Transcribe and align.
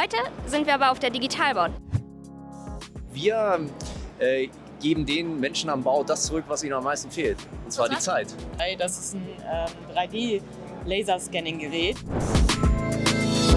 Heute 0.00 0.16
sind 0.46 0.68
wir 0.68 0.74
aber 0.74 0.92
auf 0.92 1.00
der 1.00 1.10
Digitalbau. 1.10 1.66
Wir 3.12 3.66
äh, 4.20 4.46
geben 4.80 5.04
den 5.04 5.40
Menschen 5.40 5.68
am 5.70 5.82
Bau 5.82 6.04
das 6.04 6.26
zurück, 6.26 6.44
was 6.46 6.62
ihnen 6.62 6.74
am 6.74 6.84
meisten 6.84 7.10
fehlt. 7.10 7.36
Und 7.64 7.72
zwar 7.72 7.88
die 7.88 7.98
Zeit. 7.98 8.28
Das 8.78 8.96
ist 8.96 9.16
ein 9.16 9.26
ähm, 9.50 9.66
3D-Laserscanning-Gerät. 9.96 11.96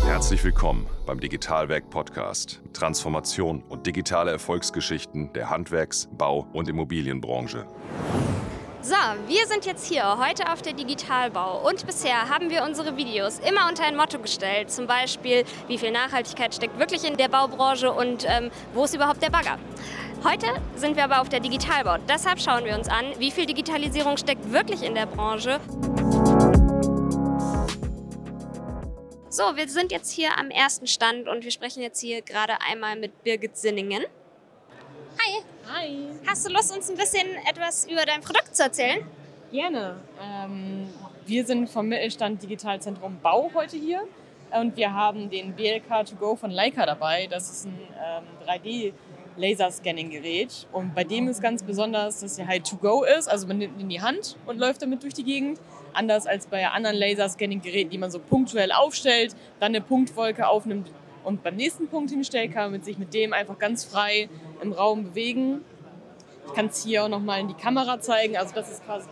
Herzlich 0.03 0.43
willkommen 0.43 0.87
beim 1.05 1.19
Digitalwerk 1.19 1.87
Podcast. 1.91 2.59
Transformation 2.73 3.61
und 3.69 3.85
digitale 3.85 4.31
Erfolgsgeschichten 4.31 5.31
der 5.33 5.51
Handwerks-, 5.51 6.09
Bau- 6.17 6.47
und 6.53 6.67
Immobilienbranche. 6.67 7.67
So, 8.83 8.95
wir 9.27 9.45
sind 9.45 9.67
jetzt 9.67 9.85
hier 9.85 10.17
heute 10.17 10.51
auf 10.51 10.63
der 10.63 10.73
Digitalbau 10.73 11.67
und 11.69 11.85
bisher 11.85 12.29
haben 12.29 12.49
wir 12.49 12.63
unsere 12.63 12.97
Videos 12.97 13.37
immer 13.47 13.69
unter 13.69 13.83
ein 13.83 13.95
Motto 13.95 14.17
gestellt, 14.17 14.71
zum 14.71 14.87
Beispiel, 14.87 15.45
wie 15.67 15.77
viel 15.77 15.91
Nachhaltigkeit 15.91 16.55
steckt 16.55 16.79
wirklich 16.79 17.03
in 17.03 17.15
der 17.15 17.27
Baubranche 17.27 17.91
und 17.91 18.25
ähm, 18.27 18.49
wo 18.73 18.83
ist 18.83 18.95
überhaupt 18.95 19.21
der 19.21 19.29
Bagger. 19.29 19.59
Heute 20.23 20.47
sind 20.75 20.95
wir 20.95 21.03
aber 21.03 21.21
auf 21.21 21.29
der 21.29 21.41
Digitalbau, 21.41 21.97
deshalb 22.09 22.41
schauen 22.41 22.65
wir 22.65 22.75
uns 22.75 22.89
an, 22.89 23.05
wie 23.19 23.29
viel 23.29 23.45
Digitalisierung 23.45 24.17
steckt 24.17 24.51
wirklich 24.51 24.81
in 24.81 24.95
der 24.95 25.05
Branche. 25.05 25.59
So, 29.29 29.43
wir 29.55 29.69
sind 29.69 29.91
jetzt 29.91 30.11
hier 30.11 30.39
am 30.39 30.49
ersten 30.49 30.87
Stand 30.87 31.27
und 31.27 31.43
wir 31.43 31.51
sprechen 31.51 31.83
jetzt 31.83 31.99
hier 32.01 32.23
gerade 32.23 32.59
einmal 32.67 32.95
mit 32.95 33.21
Birgit 33.23 33.55
Sinningen. 33.57 34.05
Hi. 35.23 35.43
Hi. 35.71 35.97
Hast 36.25 36.47
du 36.47 36.51
Lust, 36.51 36.75
uns 36.75 36.89
ein 36.89 36.97
bisschen 36.97 37.27
etwas 37.47 37.85
über 37.85 38.05
dein 38.05 38.21
Produkt 38.21 38.55
zu 38.55 38.63
erzählen? 38.63 39.05
Gerne. 39.51 39.99
Ähm, 40.19 40.89
wir 41.27 41.45
sind 41.45 41.69
vom 41.69 41.89
Mittelstand 41.89 42.41
Digitalzentrum 42.41 43.19
Bau 43.21 43.51
heute 43.53 43.77
hier 43.77 44.01
und 44.51 44.75
wir 44.77 44.91
haben 44.93 45.29
den 45.29 45.53
BLK 45.53 46.05
To 46.09 46.15
Go 46.15 46.35
von 46.35 46.49
Leica 46.49 46.87
dabei. 46.87 47.27
Das 47.27 47.51
ist 47.51 47.65
ein 47.65 47.79
ähm, 48.03 48.23
3D 48.47 48.93
Laserscanning-Gerät 49.37 50.65
und 50.71 50.95
bei 50.95 51.03
dem 51.03 51.27
ist 51.27 51.41
ganz 51.41 51.61
besonders, 51.61 52.21
dass 52.21 52.39
er 52.39 52.47
halt 52.47 52.67
To 52.67 52.77
Go 52.77 53.03
ist, 53.03 53.27
also 53.27 53.45
man 53.45 53.59
nimmt 53.59 53.75
ihn 53.75 53.81
in 53.81 53.89
die 53.89 54.01
Hand 54.01 54.37
und 54.47 54.57
läuft 54.57 54.81
damit 54.81 55.03
durch 55.03 55.13
die 55.13 55.23
Gegend. 55.23 55.59
Anders 55.93 56.25
als 56.25 56.47
bei 56.47 56.67
anderen 56.67 56.95
Laserscanning-Geräten, 56.95 57.91
die 57.91 57.97
man 57.99 58.09
so 58.09 58.17
punktuell 58.17 58.71
aufstellt, 58.71 59.35
dann 59.59 59.75
eine 59.75 59.81
Punktwolke 59.81 60.47
aufnimmt 60.47 60.89
und 61.23 61.43
beim 61.43 61.55
nächsten 61.55 61.87
Punkt 61.87 62.09
hinstellt, 62.11 62.53
kann 62.53 62.71
man 62.71 62.81
sich 62.81 62.97
mit 62.97 63.13
dem 63.13 63.33
einfach 63.33 63.57
ganz 63.59 63.83
frei 63.85 64.29
im 64.61 64.71
Raum 64.73 65.03
bewegen. 65.05 65.63
Ich 66.47 66.53
kann 66.53 66.67
es 66.67 66.83
hier 66.83 67.03
auch 67.03 67.09
nochmal 67.09 67.39
in 67.39 67.47
die 67.47 67.53
Kamera 67.53 67.99
zeigen. 68.01 68.37
Also 68.37 68.53
das 68.55 68.71
ist 68.71 68.85
quasi 68.85 69.07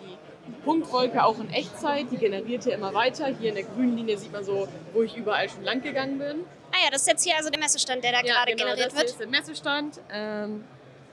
die 0.47 0.51
Punktwolke 0.63 1.23
auch 1.23 1.39
in 1.39 1.49
Echtzeit. 1.51 2.07
Die 2.11 2.17
generiert 2.17 2.63
hier 2.63 2.73
immer 2.73 2.93
weiter. 2.93 3.27
Hier 3.27 3.49
in 3.49 3.55
der 3.55 3.63
grünen 3.65 3.95
Linie 3.97 4.17
sieht 4.17 4.31
man 4.31 4.43
so, 4.43 4.67
wo 4.93 5.03
ich 5.03 5.15
überall 5.15 5.47
schon 5.49 5.63
lang 5.63 5.81
gegangen 5.81 6.17
bin. 6.17 6.37
Ah 6.71 6.83
ja, 6.83 6.91
das 6.91 7.01
ist 7.01 7.07
jetzt 7.07 7.23
hier 7.23 7.35
also 7.37 7.49
der 7.49 7.59
Messestand, 7.59 8.03
der 8.03 8.11
da 8.11 8.17
Ja, 8.23 8.33
gerade 8.33 8.51
genau, 8.53 8.65
generiert 8.65 8.87
das 8.91 8.97
wird. 8.97 9.09
ist 9.09 9.19
der 9.19 9.27
Messestand. 9.27 9.99
Ähm, 10.11 10.63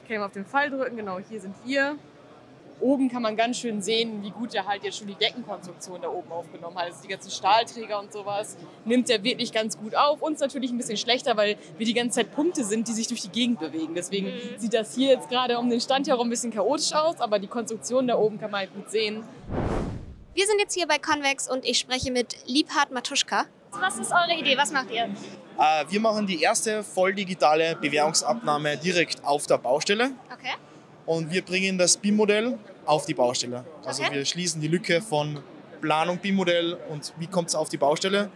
ich 0.03 0.09
kann 0.09 0.19
mal 0.19 0.27
auf 0.27 0.33
den 0.33 0.47
Pfeil 0.47 0.71
drücken. 0.71 0.97
Genau, 0.97 1.19
hier 1.29 1.41
sind 1.41 1.55
wir. 1.65 1.97
Oben 2.81 3.09
kann 3.11 3.23
man 3.23 3.37
ganz 3.37 3.59
schön 3.59 3.81
sehen, 3.81 4.23
wie 4.23 4.31
gut 4.31 4.55
er 4.55 4.67
halt 4.67 4.85
jetzt 4.85 4.99
schon 4.99 5.07
die 5.07 5.15
Deckenkonstruktion 5.15 6.03
da 6.03 6.09
oben 6.09 6.31
aufgenommen 6.31 6.77
hat. 6.77 6.85
Also 6.87 7.03
die 7.03 7.09
ganzen 7.09 7.31
Stahlträger 7.31 7.99
und 7.99 8.13
sowas 8.13 8.57
nimmt 8.85 9.09
er 9.09 9.25
wirklich 9.25 9.51
ganz 9.53 9.79
gut 9.79 9.95
auf. 9.95 10.21
Uns 10.21 10.41
natürlich 10.41 10.71
ein 10.71 10.77
bisschen 10.77 10.99
schlechter, 10.99 11.37
weil 11.39 11.57
wir 11.79 11.87
die 11.87 11.95
ganze 11.95 12.17
Zeit 12.21 12.35
Punkte 12.35 12.65
sind, 12.65 12.87
die 12.89 12.93
sich 12.93 13.09
durch 13.09 13.23
die 13.23 13.31
Gegend 13.31 13.61
bewegen. 13.61 13.95
Deswegen 13.95 14.27
Mhm. 14.27 14.59
sieht 14.59 14.75
das 14.75 14.95
hier 14.95 15.09
jetzt 15.09 15.29
gerade 15.31 15.59
um 15.59 15.71
den 15.71 15.81
Stand 15.81 16.07
herum 16.07 16.27
ein 16.27 16.31
bisschen 16.31 16.53
chaotisch 16.53 16.93
aus, 16.93 17.19
aber 17.21 17.39
die 17.39 17.47
Konstruktion 17.49 18.07
da 18.09 18.17
oben 18.19 18.39
kann 18.39 18.51
man 18.51 18.61
halt 18.61 18.75
gut 18.75 18.91
sehen. 18.91 19.25
Wir 20.35 20.47
sind 20.47 20.59
jetzt 20.61 20.75
hier 20.75 20.87
bei 20.87 20.99
Convex 20.99 21.49
und 21.51 21.65
ich 21.65 21.79
spreche 21.79 22.13
mit 22.13 22.37
Liebhard 22.47 22.91
Matuschka. 22.91 23.47
Was 23.73 23.99
ist 23.99 24.13
eure 24.13 24.39
Idee? 24.39 24.57
Was 24.59 24.71
macht 24.71 24.91
ihr? 24.91 25.05
Äh, 25.59 25.85
Wir 25.89 26.01
machen 26.01 26.27
die 26.27 26.43
erste 26.43 26.83
voll 26.85 27.15
digitale 27.15 27.75
Bewährungsabnahme 27.77 28.77
direkt 28.77 29.25
auf 29.25 29.47
der 29.47 29.57
Baustelle 29.57 30.11
Okay. 30.31 30.53
Und 31.07 31.31
wir 31.31 31.43
bringen 31.43 31.79
das 31.79 31.97
BIM-Modell 31.97 32.59
auf 32.85 33.07
die 33.07 33.15
Baustelle. 33.15 33.65
Also 33.85 34.03
Okay. 34.03 34.15
wir 34.17 34.25
schließen 34.25 34.61
die 34.61 34.69
Lücke 34.69 35.01
von 35.01 35.39
Planung 35.81 36.19
BIM-Modell 36.19 36.77
und 36.91 37.13
wie 37.19 37.27
kommt 37.27 37.49
es 37.49 37.55
auf 37.55 37.69
die 37.69 37.77
Baustelle. 37.77 38.31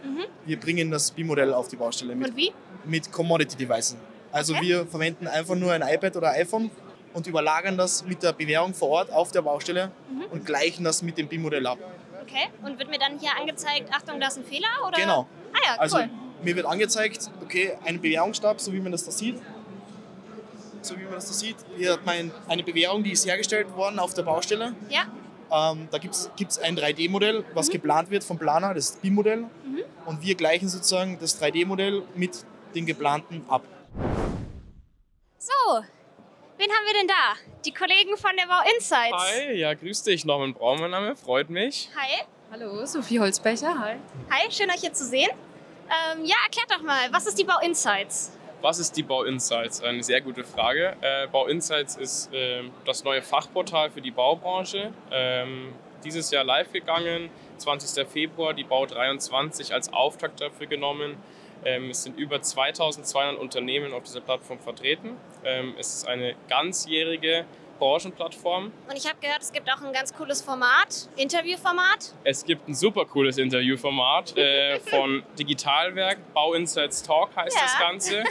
Wir 0.45 0.59
bringen 0.59 0.91
das 0.91 1.11
BIM-Modell 1.11 1.53
auf 1.53 1.67
die 1.67 1.75
Baustelle 1.75 2.15
mit, 2.15 2.29
Und 2.29 2.37
wie? 2.37 2.51
mit 2.85 3.11
Commodity-Devices. 3.11 3.97
Also 4.31 4.53
Okay. 4.55 4.61
wir 4.67 4.85
verwenden 4.85 5.27
einfach 5.27 5.55
nur 5.55 5.73
ein 5.73 5.81
iPad 5.81 6.15
oder 6.17 6.31
iPhone 6.31 6.71
und 7.13 7.27
überlagern 7.27 7.77
das 7.77 8.05
mit 8.05 8.23
der 8.23 8.31
Bewährung 8.33 8.73
vor 8.73 8.89
Ort 8.89 9.11
auf 9.11 9.31
der 9.31 9.41
Baustelle 9.41 9.91
und 10.31 10.45
gleichen 10.45 10.83
das 10.85 11.01
mit 11.01 11.17
dem 11.17 11.27
BIM-Modell 11.27 11.65
ab. 11.67 11.77
Okay. 12.21 12.47
Und 12.63 12.79
wird 12.79 12.89
mir 12.89 12.99
dann 12.99 13.19
hier 13.19 13.31
angezeigt, 13.37 13.89
Achtung, 13.91 14.19
da 14.19 14.27
ist 14.27 14.37
ein 14.37 14.45
Fehler? 14.45 14.67
Oder? 14.87 14.97
Genau. 14.97 15.27
Ah 15.53 15.57
ja, 15.65 15.71
cool. 15.73 15.79
Also 15.79 15.97
mir 16.43 16.55
wird 16.55 16.65
angezeigt, 16.65 17.29
okay, 17.43 17.73
ein 17.83 17.99
Bewährungsstab, 17.99 18.61
so 18.61 18.71
wie 18.71 18.79
man 18.79 18.91
das 18.91 19.03
da 19.03 19.11
sieht. 19.11 19.35
So 20.81 20.97
wie 20.97 21.03
man 21.03 21.13
das 21.13 21.27
da 21.27 21.33
sieht. 21.33 21.57
Hier 21.77 21.93
hat 21.93 22.05
man 22.05 22.31
eine 22.47 22.63
Bewährung, 22.63 23.03
die 23.03 23.11
ist 23.11 23.25
hergestellt 23.25 23.75
worden 23.75 23.99
auf 23.99 24.13
der 24.13 24.23
Baustelle. 24.23 24.73
ja. 24.89 25.03
Ähm, 25.53 25.89
da 25.91 25.97
gibt 25.97 26.15
es 26.15 26.59
ein 26.59 26.77
3D-Modell, 26.77 27.43
was 27.53 27.69
geplant 27.69 28.09
wird 28.09 28.23
vom 28.23 28.39
Planer, 28.39 28.73
das 28.73 28.93
BIM-Modell. 28.93 29.47
Und 30.05 30.21
wir 30.21 30.35
gleichen 30.35 30.69
sozusagen 30.69 31.19
das 31.19 31.41
3D-Modell 31.41 32.03
mit 32.15 32.45
den 32.73 32.85
geplanten 32.85 33.43
ab. 33.49 33.61
So, 35.37 35.51
wen 36.57 36.69
haben 36.71 36.85
wir 36.85 36.93
denn 36.93 37.07
da? 37.09 37.35
Die 37.65 37.73
Kollegen 37.73 38.15
von 38.15 38.31
der 38.37 38.45
Bau 38.47 38.61
Insights. 38.75 39.13
Hi, 39.13 39.53
ja, 39.57 39.73
grüß 39.73 40.03
dich. 40.03 40.23
Norman 40.23 40.53
Braun, 40.53 40.79
mein 40.79 40.91
Name, 40.91 41.17
freut 41.17 41.49
mich. 41.49 41.89
Hi. 41.97 42.23
Hallo, 42.49 42.85
Sophie 42.85 43.19
Holzbecher, 43.19 43.77
hi. 43.77 43.97
Hi, 44.29 44.49
schön 44.51 44.69
euch 44.69 44.79
hier 44.79 44.93
zu 44.93 45.03
sehen. 45.05 45.29
Ähm, 46.13 46.23
ja, 46.23 46.35
erklärt 46.45 46.71
doch 46.71 46.81
mal, 46.81 47.11
was 47.11 47.25
ist 47.25 47.37
die 47.37 47.43
Bau 47.43 47.59
Insights? 47.61 48.31
Was 48.61 48.77
ist 48.77 48.95
die 48.95 49.01
Bau 49.01 49.23
Insights? 49.23 49.81
Eine 49.81 50.03
sehr 50.03 50.21
gute 50.21 50.43
Frage. 50.43 50.95
Äh, 51.01 51.25
Bau 51.31 51.47
ist 51.47 52.29
ähm, 52.31 52.71
das 52.85 53.03
neue 53.03 53.23
Fachportal 53.23 53.89
für 53.89 54.01
die 54.01 54.11
Baubranche. 54.11 54.93
Ähm, 55.11 55.73
dieses 56.03 56.29
Jahr 56.29 56.43
live 56.43 56.71
gegangen, 56.71 57.31
20. 57.57 58.07
Februar, 58.07 58.53
die 58.53 58.63
Bau 58.63 58.85
23 58.85 59.73
als 59.73 59.91
Auftakt 59.91 60.41
dafür 60.41 60.67
genommen. 60.67 61.15
Ähm, 61.65 61.89
es 61.89 62.03
sind 62.03 62.19
über 62.19 62.39
2200 62.39 63.39
Unternehmen 63.39 63.93
auf 63.93 64.03
dieser 64.03 64.21
Plattform 64.21 64.59
vertreten. 64.59 65.17
Ähm, 65.43 65.73
es 65.79 65.95
ist 65.95 66.07
eine 66.07 66.35
ganzjährige 66.47 67.45
Branchenplattform. 67.81 68.71
Und 68.87 68.95
ich 68.95 69.07
habe 69.07 69.17
gehört, 69.19 69.41
es 69.41 69.51
gibt 69.51 69.67
auch 69.71 69.81
ein 69.81 69.91
ganz 69.91 70.13
cooles 70.13 70.39
Format, 70.41 71.09
Interviewformat. 71.17 72.13
Es 72.23 72.45
gibt 72.45 72.69
ein 72.69 72.75
super 72.75 73.05
cooles 73.05 73.39
Interviewformat 73.39 74.37
äh, 74.37 74.79
von 74.79 75.23
Digitalwerk. 75.39 76.19
Bau 76.35 76.53
Insights 76.53 77.01
Talk 77.01 77.35
heißt 77.35 77.55
Ja. 77.57 77.61
das 77.63 77.79
Ganze. 77.79 78.23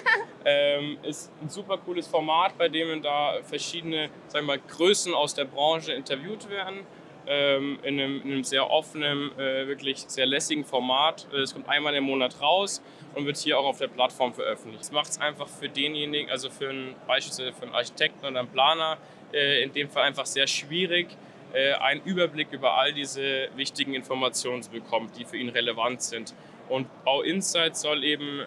Ähm, 0.45 0.99
ist 1.03 1.33
ein 1.43 1.49
super 1.49 1.79
cooles 1.79 2.07
Format, 2.07 2.57
bei 2.57 2.69
dem 2.69 3.03
da 3.03 3.39
verschiedene 3.43 4.09
sagen 4.29 4.47
wir 4.47 4.57
mal, 4.57 4.61
Größen 4.69 5.13
aus 5.15 5.35
der 5.35 5.47
Branche 5.47 5.93
interviewt 5.95 6.49
werden. 6.49 6.87
Ähm, 7.27 7.79
in, 7.83 8.01
einem, 8.01 8.23
in 8.23 8.33
einem 8.33 8.45
sehr 8.45 8.71
offenen, 8.71 9.31
äh, 9.39 9.67
wirklich 9.69 9.99
sehr 10.07 10.27
lässigen 10.27 10.65
Format. 10.65 11.27
Äh, 11.33 11.39
Es 11.41 11.53
kommt 11.53 11.69
einmal 11.69 11.95
im 11.95 12.05
Monat 12.05 12.41
raus 12.41 12.81
und 13.15 13.27
wird 13.27 13.37
hier 13.37 13.59
auch 13.59 13.67
auf 13.67 13.79
der 13.79 13.89
Plattform 13.89 14.33
veröffentlicht. 14.33 14.81
Das 14.81 14.91
macht 14.93 15.11
es 15.11 15.21
einfach 15.21 15.47
für 15.47 15.69
denjenigen, 15.69 16.31
also 16.31 16.49
für 16.51 16.71
einen, 16.71 16.95
beispielsweise 17.07 17.53
für 17.53 17.65
einen 17.65 17.75
Architekten 17.75 18.25
oder 18.27 18.39
einen 18.41 18.49
Planer, 18.49 18.97
in 19.33 19.73
dem 19.73 19.89
Fall 19.89 20.05
einfach 20.05 20.27
sehr 20.27 20.47
schwierig, 20.47 21.09
äh, 21.53 21.75
einen 21.75 22.03
Überblick 22.03 22.53
über 22.53 22.75
all 22.79 22.93
diese 22.93 23.49
wichtigen 23.57 23.95
Informationen 23.95 24.63
zu 24.63 24.71
bekommen, 24.71 25.11
die 25.19 25.25
für 25.25 25.37
ihn 25.37 25.49
relevant 25.49 26.03
sind. 26.03 26.35
Und 26.69 26.87
Bau 27.05 27.23
Insights 27.23 27.81
soll 27.81 28.05
eben 28.05 28.47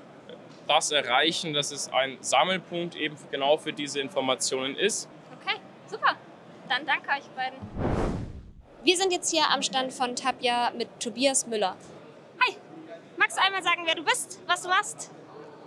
das 0.67 0.91
erreichen, 0.91 1.53
dass 1.53 1.71
es 1.71 1.91
ein 1.91 2.17
Sammelpunkt 2.21 2.95
eben 2.95 3.17
genau 3.31 3.57
für 3.57 3.73
diese 3.73 3.99
Informationen 3.99 4.75
ist. 4.77 5.09
Okay, 5.41 5.57
super. 5.87 6.15
Dann 6.69 6.85
danke 6.85 7.09
euch 7.09 7.27
beiden. 7.35 7.59
Wir 8.83 8.97
sind 8.97 9.11
jetzt 9.11 9.29
hier 9.31 9.49
am 9.49 9.61
Stand 9.61 9.93
von 9.93 10.15
Tapia 10.15 10.71
mit 10.77 10.87
Tobias 10.99 11.47
Müller. 11.47 11.75
Hi, 12.39 12.55
magst 13.17 13.37
du 13.37 13.41
einmal 13.41 13.63
sagen, 13.63 13.81
wer 13.85 13.95
du 13.95 14.03
bist, 14.03 14.39
was 14.47 14.61
du 14.61 14.69
machst? 14.69 15.11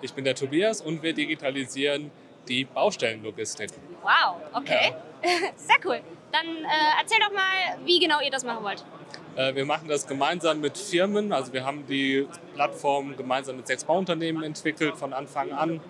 Ich 0.03 0.13
bin 0.13 0.25
der 0.25 0.35
Tobias 0.35 0.81
und 0.81 1.03
wir 1.03 1.13
digitalisieren 1.13 2.11
die 2.49 2.65
Baustellenlogistik. 2.65 3.71
Wow, 4.03 4.37
okay. 4.55 4.93
Sehr 5.57 5.77
cool. 5.85 6.01
Dann 6.33 6.47
äh, 6.47 7.01
erzähl 7.01 7.19
doch 7.21 7.33
mal, 7.33 7.79
wie 7.85 7.99
genau 7.99 8.21
ihr 8.21 8.31
das 8.31 8.45
machen 8.45 8.65
wollt. 8.65 8.85
Äh, 9.37 9.55
Wir 9.55 9.65
machen 9.65 9.89
das 9.89 10.07
gemeinsam 10.07 10.61
mit 10.61 10.77
Firmen. 10.77 11.33
Also 11.33 11.53
wir 11.53 11.65
haben 11.65 11.87
die 11.87 12.27
Plattform 12.55 13.17
gemeinsam 13.17 13.57
mit 13.57 13.67
sechs 13.67 13.85
Bauunternehmen 13.85 14.43
entwickelt 14.43 14.97
von 14.97 15.13
Anfang 15.13 15.53
an. 15.53 15.81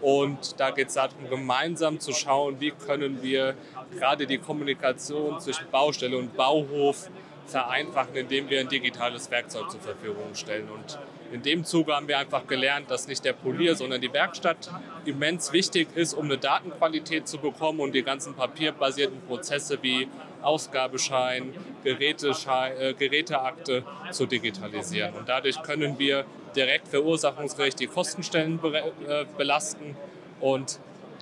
Und 0.00 0.60
da 0.60 0.70
geht 0.70 0.88
es 0.88 0.94
darum, 0.94 1.28
gemeinsam 1.30 1.98
zu 2.00 2.12
schauen, 2.12 2.60
wie 2.60 2.70
können 2.70 3.22
wir 3.22 3.54
gerade 3.92 4.26
die 4.26 4.38
Kommunikation 4.38 5.40
zwischen 5.40 5.70
Baustelle 5.70 6.18
und 6.18 6.36
Bauhof 6.36 7.08
vereinfachen, 7.46 8.14
indem 8.14 8.50
wir 8.50 8.60
ein 8.60 8.68
digitales 8.68 9.30
Werkzeug 9.30 9.70
zur 9.70 9.80
Verfügung 9.80 10.34
stellen. 10.34 10.68
Und 10.68 10.98
in 11.32 11.42
dem 11.42 11.64
Zuge 11.64 11.94
haben 11.94 12.08
wir 12.08 12.18
einfach 12.18 12.46
gelernt, 12.46 12.90
dass 12.90 13.06
nicht 13.08 13.24
der 13.24 13.32
Polier, 13.32 13.74
sondern 13.74 14.00
die 14.00 14.12
Werkstatt 14.12 14.70
immens 15.04 15.52
wichtig 15.52 15.88
ist, 15.94 16.14
um 16.14 16.26
eine 16.26 16.38
Datenqualität 16.38 17.28
zu 17.28 17.38
bekommen 17.38 17.80
und 17.80 17.94
die 17.94 18.02
ganzen 18.02 18.34
papierbasierten 18.34 19.20
Prozesse 19.22 19.78
wie 19.82 20.08
Ausgabeschein, 20.42 21.54
Geräteschein, 21.82 22.72
äh, 22.78 22.94
Geräteakte 22.94 23.84
zu 24.10 24.26
digitalisieren. 24.26 25.14
Und 25.14 25.28
dadurch 25.28 25.62
können 25.62 25.98
wir 25.98 26.24
direkt 26.54 26.88
verursachungsgerecht 26.88 27.80
die 27.80 27.86
Kostenstellen 27.86 28.58
be 28.58 28.78
äh, 28.78 29.24
belasten 29.36 29.96
und 30.40 30.78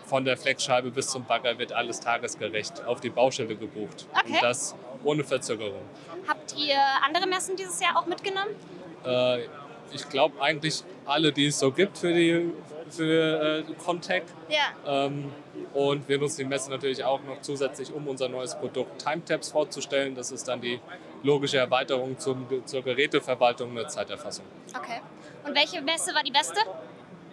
von 0.06 0.24
der 0.24 0.36
Fleckscheibe 0.36 0.90
bis 0.90 1.08
zum 1.08 1.24
Bagger 1.24 1.58
wird 1.58 1.72
alles 1.72 2.00
tagesgerecht 2.00 2.84
auf 2.84 3.00
die 3.00 3.08
Baustelle 3.08 3.56
gebucht. 3.56 4.06
Okay. 4.12 4.34
Und 4.34 4.42
das 4.42 4.74
ohne 5.02 5.24
Verzögerung. 5.24 5.82
Habt 6.28 6.54
ihr 6.56 6.78
andere 7.04 7.26
Messen 7.26 7.56
dieses 7.56 7.80
Jahr 7.80 7.96
auch 7.96 8.06
mitgenommen? 8.06 8.54
Äh, 9.04 9.40
ich 9.94 10.08
glaube 10.08 10.40
eigentlich 10.40 10.82
alle, 11.06 11.32
die 11.32 11.46
es 11.46 11.58
so 11.58 11.70
gibt 11.70 11.98
für 11.98 12.12
die 12.12 12.52
für 12.90 13.64
äh, 13.68 13.74
Contact. 13.74 14.32
Ja. 14.48 15.06
Ähm, 15.06 15.32
und 15.72 16.08
wir 16.08 16.18
nutzen 16.18 16.38
die 16.38 16.44
Messe 16.44 16.70
natürlich 16.70 17.02
auch 17.04 17.22
noch 17.22 17.40
zusätzlich, 17.40 17.92
um 17.92 18.06
unser 18.06 18.28
neues 18.28 18.54
Produkt 18.54 19.04
TimeTabs 19.04 19.50
vorzustellen. 19.50 20.14
Das 20.14 20.30
ist 20.30 20.46
dann 20.46 20.60
die 20.60 20.80
logische 21.22 21.58
Erweiterung 21.58 22.18
zum, 22.18 22.46
zur 22.66 22.82
Geräteverwaltung 22.82 23.74
der 23.74 23.88
Zeiterfassung. 23.88 24.44
Okay. 24.76 25.00
Und 25.44 25.54
welche 25.54 25.80
Messe 25.80 26.14
war 26.14 26.22
die 26.22 26.30
beste 26.30 26.60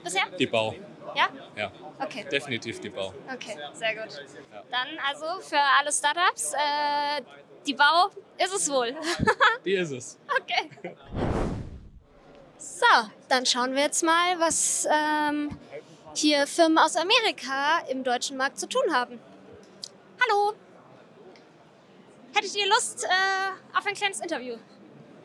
bisher? 0.04 0.24
Die 0.40 0.48
Bau. 0.48 0.74
Ja? 1.16 1.28
Ja, 1.56 1.72
Okay. 2.00 2.26
definitiv 2.32 2.80
die 2.80 2.90
Bau. 2.90 3.14
Okay, 3.34 3.58
sehr 3.74 3.96
gut. 3.96 4.24
Dann 4.72 4.88
also 5.08 5.42
für 5.42 5.60
alle 5.80 5.92
Startups, 5.92 6.54
äh, 6.54 7.22
die 7.68 7.74
Bau 7.74 8.10
ist 8.38 8.54
es 8.56 8.72
wohl. 8.72 8.96
Die 9.66 9.74
ist 9.74 9.92
es. 9.92 10.20
okay. 10.42 10.96
So, 12.62 12.86
dann 13.28 13.44
schauen 13.48 13.74
wir 13.74 13.82
jetzt 13.82 14.04
mal, 14.04 14.40
was 14.40 14.88
ähm, 14.88 15.58
hier 16.14 16.46
Firmen 16.46 16.78
aus 16.78 16.96
Amerika 16.96 17.80
im 17.90 18.04
deutschen 18.04 18.38
Markt 18.38 18.60
zu 18.60 18.70
tun 18.70 18.84
haben. 18.94 19.20
Hallo. 20.22 20.54
Hättet 22.36 22.56
ihr 22.56 22.68
Lust 22.70 23.04
äh, 23.06 23.78
auf 23.78 23.84
ein 23.88 23.96
kleines 23.96 24.20
Interview? 24.20 24.58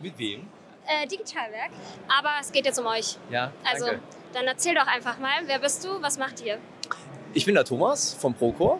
Mit 0.00 0.18
wem? 0.18 0.48
Äh, 0.86 1.06
Digitalwerk. 1.06 1.72
Aber 2.08 2.30
es 2.40 2.50
geht 2.50 2.64
jetzt 2.64 2.78
um 2.78 2.86
euch. 2.86 3.18
Ja, 3.30 3.52
Also, 3.70 3.84
danke. 3.84 4.00
dann 4.32 4.46
erzähl 4.46 4.74
doch 4.74 4.86
einfach 4.86 5.18
mal, 5.18 5.42
wer 5.44 5.58
bist 5.58 5.84
du, 5.84 6.00
was 6.00 6.16
macht 6.16 6.40
ihr? 6.42 6.58
Ich 7.34 7.44
bin 7.44 7.54
der 7.54 7.66
Thomas 7.66 8.14
vom 8.14 8.32
Procore. 8.32 8.78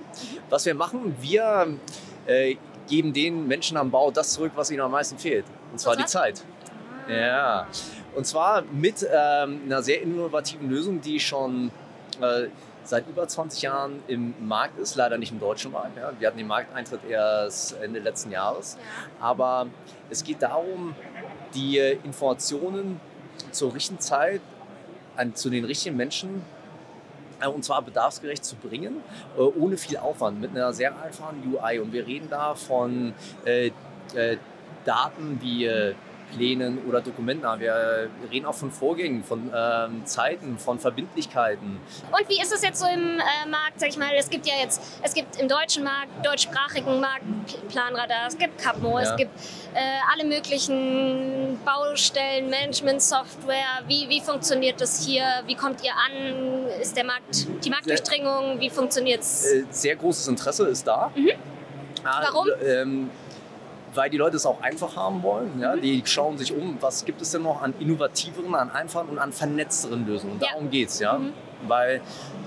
Was 0.49 0.65
wir 0.65 0.75
machen, 0.75 1.15
wir 1.21 1.77
äh, 2.25 2.57
geben 2.89 3.13
den 3.13 3.47
Menschen 3.47 3.77
am 3.77 3.91
Bau 3.91 4.11
das 4.11 4.33
zurück, 4.33 4.53
was 4.55 4.71
ihnen 4.71 4.81
am 4.81 4.93
meisten 4.93 5.19
fehlt. 5.19 5.45
Und 5.73 5.79
zwar 5.79 5.93
Was 5.93 5.99
die 5.99 6.05
was? 6.05 6.11
Zeit. 6.11 6.45
Ja. 7.07 7.67
Und 8.17 8.27
zwar 8.27 8.63
mit 8.63 9.03
ähm, 9.03 9.61
einer 9.67 9.83
sehr 9.83 10.01
innovativen 10.01 10.71
Lösung, 10.71 11.03
die 11.03 11.21
schon 11.21 11.71
äh, 12.21 12.47
seit 12.83 13.07
über 13.09 13.29
20 13.29 13.61
Jahren 13.61 14.03
im 14.09 14.35
Markt 14.41 14.79
ist, 14.79 14.97
leider 14.97 15.19
nicht 15.19 15.33
im 15.33 15.39
deutschen 15.39 15.73
Markt. 15.73 15.99
Ja. 15.99 16.13
Wir 16.19 16.29
hatten 16.29 16.39
den 16.39 16.47
Markteintritt 16.47 17.01
erst 17.07 17.77
Ende 17.83 18.01
letzten 18.01 18.31
Jahres. 18.31 18.79
Aber 19.21 19.67
es 20.09 20.25
geht 20.25 20.41
darum, 20.41 20.95
die 21.55 21.79
Informationen 21.79 23.01
zur 23.51 23.75
richtigen 23.75 24.01
Zeit 24.01 24.41
an, 25.17 25.35
zu 25.35 25.51
den 25.51 25.67
richtigen 25.67 25.97
Menschen 25.97 26.43
äh, 27.41 27.49
und 27.49 27.67
zwar 27.67 27.83
bedarfsgerecht 27.83 28.47
zu 28.47 28.57
bringen, 28.57 29.03
äh, 29.37 29.41
ohne 29.43 29.77
viel 29.77 29.99
Aufwand, 29.99 30.41
mit 30.41 30.53
einer 30.53 30.73
sehr 30.73 30.99
einfachen 31.03 31.43
UI. 31.53 31.81
Und 31.81 31.93
wir 31.93 32.07
reden 32.07 32.29
da 32.31 32.55
von 32.55 33.13
äh, 33.45 33.71
Daten 34.87 35.39
wie 35.43 35.69
Plänen 36.35 36.85
oder 36.87 37.01
Dokumenten. 37.01 37.47
Wir 37.61 38.09
reden 38.31 38.47
auch 38.47 38.55
von 38.55 38.71
Vorgängen, 38.71 39.23
von 39.25 39.51
ähm, 39.55 40.05
Zeiten, 40.07 40.59
von 40.59 40.79
Verbindlichkeiten. 40.79 41.81
Und 42.11 42.29
wie 42.29 42.41
ist 42.41 42.53
es 42.53 42.63
jetzt 42.63 42.81
so 42.81 42.87
im 42.87 43.19
äh, 43.19 43.49
Markt, 43.49 43.79
sag 43.81 43.89
ich 43.89 43.99
mal, 43.99 44.11
es 44.17 44.29
gibt 44.31 44.47
ja 44.47 44.55
jetzt, 44.61 44.83
es 45.03 45.15
gibt 45.15 45.37
im 45.41 45.49
deutschen 45.49 45.85
Markt, 45.85 46.09
deutschsprachigen 46.25 47.01
Markt 47.01 47.25
Planradar, 47.69 48.27
es 48.29 48.37
gibt 48.39 48.59
Capmo, 48.61 48.99
Ja. 48.99 49.11
es 49.11 49.17
gibt 49.17 49.31
äh, 49.75 49.79
alle 50.13 50.25
möglichen 50.25 51.59
Baustellen, 51.65 52.51
Management-Software. 52.51 53.83
Wie, 53.87 54.09
wie 54.09 54.21
funktioniert 54.21 54.81
das 54.81 55.05
hier? 55.05 55.25
Wie 55.47 55.55
kommt 55.55 55.83
ihr 55.85 55.93
an? 55.93 56.67
Ist 56.81 56.97
der 56.97 57.05
Markt, 57.05 57.47
die 57.65 57.71
Marktdurchdringung, 57.71 58.59
wie 58.61 58.71
funktioniert 58.71 59.21
es? 59.21 59.47
Äh, 59.53 59.65
sehr 59.71 59.97
großes 59.97 60.29
Interesse 60.29 60.67
ist 60.69 60.87
da. 60.87 61.11
Ah, 62.05 62.23
Warum? 62.23 62.47
Ähm, 62.65 63.11
weil 63.97 64.11
die 64.11 64.17
Leute 64.17 64.37
es 64.37 64.47
auch 64.47 64.61
einfach 64.63 64.97
haben 64.97 65.23
wollen. 65.23 65.61
Ja? 65.61 65.77
Die 65.77 66.03
schauen 66.05 66.37
sich 66.39 66.55
um, 66.55 66.77
was 66.81 67.05
gibt 67.05 67.21
es 67.23 67.31
denn 67.33 67.43
noch 67.43 67.63
an 67.63 67.75
innovativeren, 67.79 68.55
an 68.55 68.71
einfachen 68.71 69.09
und 69.09 69.19
an 69.19 69.33
vernetzteren 69.33 70.07
Lösungen. 70.07 70.35
Und 70.35 70.43
Ja. 70.43 70.49
darum 70.53 70.71
geht 70.71 70.89
es. 70.89 70.99
Ja? 71.01 71.19
Weil 71.67 72.01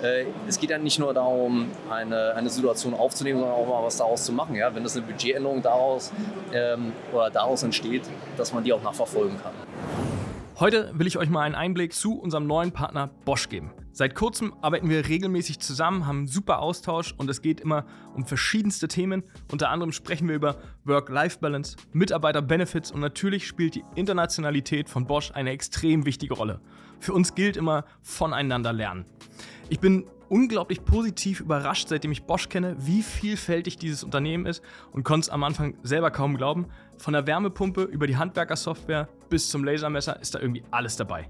äh, 0.04 0.26
es 0.48 0.60
geht 0.60 0.70
ja 0.70 0.78
nicht 0.78 1.00
nur 1.00 1.14
darum, 1.14 1.72
eine, 1.90 2.34
eine 2.36 2.50
Situation 2.50 2.94
aufzunehmen, 2.94 3.40
sondern 3.40 3.58
auch 3.58 3.68
mal 3.68 3.84
was 3.84 3.98
daraus 3.98 4.24
zu 4.24 4.32
machen. 4.32 4.56
Ja? 4.56 4.74
Wenn 4.74 4.86
es 4.86 4.96
eine 4.96 5.06
Budgetänderung 5.06 5.62
daraus, 5.62 6.12
ähm, 6.54 6.92
oder 7.12 7.30
daraus 7.30 7.64
entsteht, 7.64 8.04
dass 8.38 8.54
man 8.54 8.64
die 8.64 8.72
auch 8.74 8.84
nachverfolgen 8.84 9.38
kann. 9.42 9.54
Heute 10.60 10.92
will 10.94 11.08
ich 11.08 11.18
euch 11.18 11.30
mal 11.30 11.42
einen 11.44 11.56
Einblick 11.56 11.94
zu 11.94 12.20
unserem 12.20 12.46
neuen 12.46 12.72
Partner 12.72 13.10
Bosch 13.26 13.48
geben. 13.50 13.72
Seit 13.92 14.16
kurzem 14.16 14.54
arbeiten 14.62 14.90
wir 14.90 15.08
regelmäßig 15.08 15.60
zusammen, 15.60 16.06
haben 16.06 16.20
einen 16.20 16.28
super 16.28 16.60
Austausch 16.60 17.14
und 17.18 17.30
es 17.30 17.42
geht 17.42 17.60
immer 17.60 17.86
um 18.14 18.26
verschiedenste 18.26 18.88
Themen. 18.88 19.24
Unter 19.52 19.70
anderem 19.70 19.92
sprechen 19.92 20.28
wir 20.28 20.36
über 20.36 20.58
Work-Life-Balance, 20.86 21.76
Mitarbeiter-Benefits 21.92 22.92
und 22.92 23.02
natürlich 23.02 23.48
spielt 23.48 23.76
die 23.76 23.84
Internationalität 23.96 24.90
von 24.90 25.06
Bosch 25.06 25.32
eine 25.32 25.50
extrem 25.52 26.06
wichtige 26.06 26.36
Rolle. 26.36 26.62
Für 27.00 27.14
uns 27.14 27.36
gilt 27.36 27.58
immer 27.58 27.86
voneinander 28.02 28.74
lernen. 28.74 29.06
Ich 29.70 29.80
bin 29.80 30.06
unglaublich 30.30 30.86
positiv 30.86 31.42
überrascht, 31.42 31.88
seitdem 31.90 32.12
ich 32.12 32.24
Bosch 32.24 32.50
kenne, 32.50 32.76
wie 32.80 33.02
vielfältig 33.02 33.78
dieses 33.78 34.04
Unternehmen 34.04 34.46
ist 34.46 34.64
und 34.92 35.04
konnte 35.04 35.26
es 35.26 35.30
am 35.30 35.44
Anfang 35.44 35.76
selber 35.84 36.12
kaum 36.12 36.38
glauben. 36.38 36.68
Von 36.98 37.14
der 37.14 37.26
Wärmepumpe 37.28 37.84
über 37.84 38.08
die 38.08 38.18
Handwerkersoftware 38.18 39.10
bis 39.30 39.50
zum 39.50 39.64
Lasermesser 39.64 40.20
ist 40.22 40.36
da 40.36 40.40
irgendwie 40.40 40.64
alles 40.72 40.96
dabei. 40.96 41.30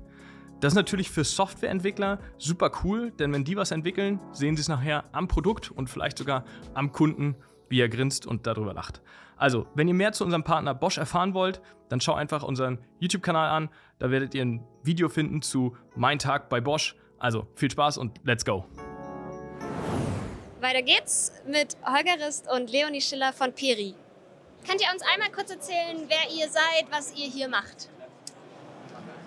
Das 0.59 0.73
ist 0.73 0.75
natürlich 0.75 1.09
für 1.09 1.23
Softwareentwickler 1.23 2.19
super 2.37 2.71
cool, 2.83 3.11
denn 3.11 3.31
wenn 3.31 3.45
die 3.45 3.55
was 3.55 3.71
entwickeln, 3.71 4.19
sehen 4.33 4.57
sie 4.57 4.61
es 4.61 4.67
nachher 4.67 5.05
am 5.13 5.29
Produkt 5.29 5.71
und 5.71 5.89
vielleicht 5.89 6.17
sogar 6.17 6.43
am 6.73 6.91
Kunden, 6.91 7.35
wie 7.69 7.79
er 7.79 7.87
grinst 7.87 8.27
und 8.27 8.45
darüber 8.45 8.73
lacht. 8.73 9.01
Also, 9.37 9.67
wenn 9.73 9.87
ihr 9.87 9.93
mehr 9.93 10.11
zu 10.11 10.25
unserem 10.25 10.43
Partner 10.43 10.75
Bosch 10.75 10.97
erfahren 10.97 11.33
wollt, 11.33 11.61
dann 11.87 12.01
schau 12.01 12.13
einfach 12.13 12.43
unseren 12.43 12.79
YouTube-Kanal 12.99 13.49
an. 13.49 13.69
Da 13.99 14.11
werdet 14.11 14.35
ihr 14.35 14.41
ein 14.41 14.67
Video 14.83 15.07
finden 15.07 15.41
zu 15.41 15.77
Mein 15.95 16.19
Tag 16.19 16.49
bei 16.49 16.59
Bosch. 16.59 16.97
Also, 17.19 17.47
viel 17.55 17.71
Spaß 17.71 17.97
und 17.97 18.19
let's 18.23 18.43
go! 18.43 18.65
Weiter 20.59 20.81
geht's 20.81 21.31
mit 21.47 21.77
Holger 21.85 22.27
Rist 22.27 22.47
und 22.51 22.69
Leonie 22.69 22.99
Schiller 22.99 23.31
von 23.31 23.53
Peri. 23.53 23.95
Könnt 24.67 24.81
ihr 24.81 24.91
uns 24.91 25.03
einmal 25.13 25.31
kurz 25.31 25.51
erzählen, 25.51 26.05
wer 26.09 26.37
ihr 26.37 26.49
seid, 26.49 26.91
was 26.91 27.15
ihr 27.15 27.27
hier 27.27 27.47
macht? 27.47 27.87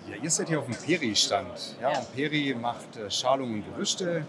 Ja, 0.09 0.15
ihr 0.21 0.29
seid 0.29 0.49
hier 0.49 0.59
auf 0.59 0.65
dem 0.65 0.75
Peri-Stand. 0.75 1.75
Ja, 1.81 1.97
und 1.97 2.13
Peri 2.15 2.55
macht 2.59 2.97
äh, 2.97 3.09
Schalung 3.09 3.53
und 3.53 3.65
Gerüste. 3.73 4.25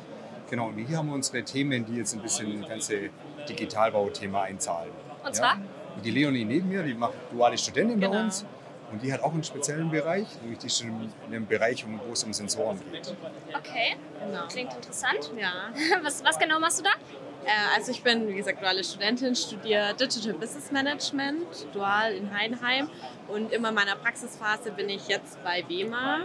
Genau, 0.51 0.69
und 0.69 0.79
hier 0.79 0.99
haben 0.99 1.09
wir 1.09 1.15
unsere 1.15 1.43
Themen, 1.43 1.85
die 1.85 1.97
jetzt 1.97 2.15
ein 2.15 2.21
bisschen 2.23 2.51
in 2.53 2.61
das 2.61 2.71
ganze 2.71 3.11
Digitalbauthema 3.49 4.43
einzahlen. 4.43 4.91
Und 5.25 5.35
zwar? 5.35 5.55
Ja? 5.55 5.61
Und 5.97 6.05
die 6.05 6.11
Leonie 6.11 6.45
neben 6.45 6.69
mir, 6.69 6.83
die 6.83 6.95
macht 6.95 7.15
duale 7.33 7.57
Studentin 7.59 7.99
bei 7.99 8.07
Genau. 8.09 8.21
uns. 8.21 8.45
Und 8.93 9.03
die 9.03 9.13
hat 9.13 9.23
auch 9.23 9.33
einen 9.33 9.43
speziellen 9.43 9.91
Bereich, 9.91 10.27
nämlich 10.43 10.59
die 10.61 10.67
ist 10.67 10.81
in 10.83 11.11
einem 11.27 11.47
Bereich, 11.47 11.85
um- 11.85 11.99
wo 12.07 12.13
es 12.13 12.23
um 12.23 12.33
Sensoren 12.33 12.79
geht. 12.93 13.13
Okay, 13.57 13.97
Genau. 14.25 14.47
klingt 14.47 14.73
interessant. 14.75 15.33
Ja. 15.41 15.53
Was, 16.05 16.23
was 16.23 16.39
genau 16.39 16.61
machst 16.61 16.79
du 16.81 16.85
da? 16.85 16.91
Äh, 17.45 17.77
also 17.77 17.91
ich 17.91 18.03
bin, 18.03 18.29
wie 18.29 18.35
gesagt, 18.35 18.63
duale 18.63 18.83
Studentin, 18.83 19.35
studiere 19.35 19.95
Digital 19.95 20.35
Business 20.35 20.71
Management, 20.71 21.67
dual 21.73 22.13
in 22.15 22.37
Heidenheim. 22.37 22.89
Und 23.29 23.53
immer 23.53 23.69
in 23.69 23.75
meiner 23.75 23.97
Praxisphase 23.97 24.71
bin 24.73 24.89
ich 24.89 25.09
jetzt 25.09 25.43
bei 25.45 25.65
WEMA. 25.69 26.23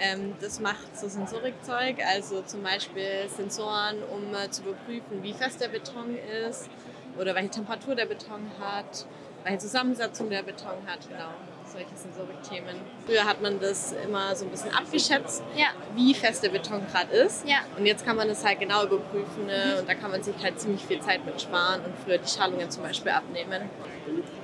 Ähm, 0.00 0.34
das 0.40 0.58
macht 0.58 0.98
so 0.98 1.08
Sensorikzeug, 1.08 1.98
also 2.04 2.42
zum 2.42 2.62
Beispiel 2.62 3.28
Sensoren, 3.28 4.02
um 4.12 4.34
äh, 4.34 4.50
zu 4.50 4.62
überprüfen, 4.62 5.22
wie 5.22 5.32
fest 5.32 5.60
der 5.60 5.68
Beton 5.68 6.16
ist 6.48 6.68
oder 7.16 7.34
welche 7.34 7.50
Temperatur 7.50 7.94
der 7.94 8.06
Beton 8.06 8.50
hat, 8.60 9.06
welche 9.44 9.58
Zusammensetzung 9.58 10.30
der 10.30 10.42
Beton 10.42 10.78
hat, 10.86 11.08
genau. 11.08 11.30
Solche 11.78 11.96
Sensorikthemen. 11.96 12.74
Früher 13.06 13.24
hat 13.24 13.40
man 13.40 13.60
das 13.60 13.94
immer 14.04 14.34
so 14.34 14.44
ein 14.44 14.50
bisschen 14.50 14.74
abgeschätzt, 14.74 15.44
Ja. 15.54 15.68
wie 15.94 16.12
fest 16.12 16.42
der 16.42 16.48
Beton 16.48 16.84
gerade 16.90 17.12
ist. 17.12 17.46
Ja. 17.46 17.58
Und 17.78 17.86
jetzt 17.86 18.04
kann 18.04 18.16
man 18.16 18.26
das 18.26 18.44
halt 18.44 18.58
genau 18.58 18.82
überprüfen 18.84 19.46
ne? 19.46 19.76
und 19.78 19.88
da 19.88 19.94
kann 19.94 20.10
man 20.10 20.20
sich 20.20 20.34
halt 20.42 20.58
ziemlich 20.60 20.84
viel 20.84 21.00
Zeit 21.00 21.24
mit 21.24 21.40
sparen 21.40 21.82
und 21.84 21.94
früher 22.04 22.18
die 22.18 22.28
Schalungen 22.28 22.68
zum 22.68 22.82
Beispiel 22.82 23.12
abnehmen. 23.12 23.70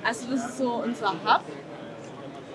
Also 0.01 0.31
das 0.31 0.45
ist 0.45 0.59
so 0.59 0.75
unser 0.75 1.11
Hub. 1.11 1.41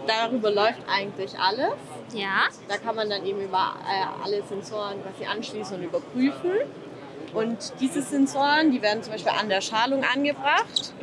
Darüber 0.06 0.50
läuft 0.50 0.80
eigentlich 0.90 1.38
alles. 1.38 1.74
Ja. 2.14 2.44
Da 2.66 2.78
kann 2.78 2.96
man 2.96 3.10
dann 3.10 3.26
eben 3.26 3.42
über 3.42 3.74
äh, 3.86 4.24
alle 4.24 4.42
Sensoren 4.44 4.94
quasi 5.02 5.26
anschließen 5.26 5.76
und 5.76 5.82
überprüfen. 5.82 6.52
Und 7.34 7.74
diese 7.80 8.00
Sensoren, 8.00 8.70
die 8.72 8.80
werden 8.80 9.02
zum 9.02 9.12
Beispiel 9.12 9.32
an 9.38 9.50
der 9.50 9.60
Schalung 9.60 10.02
angebracht. 10.04 10.94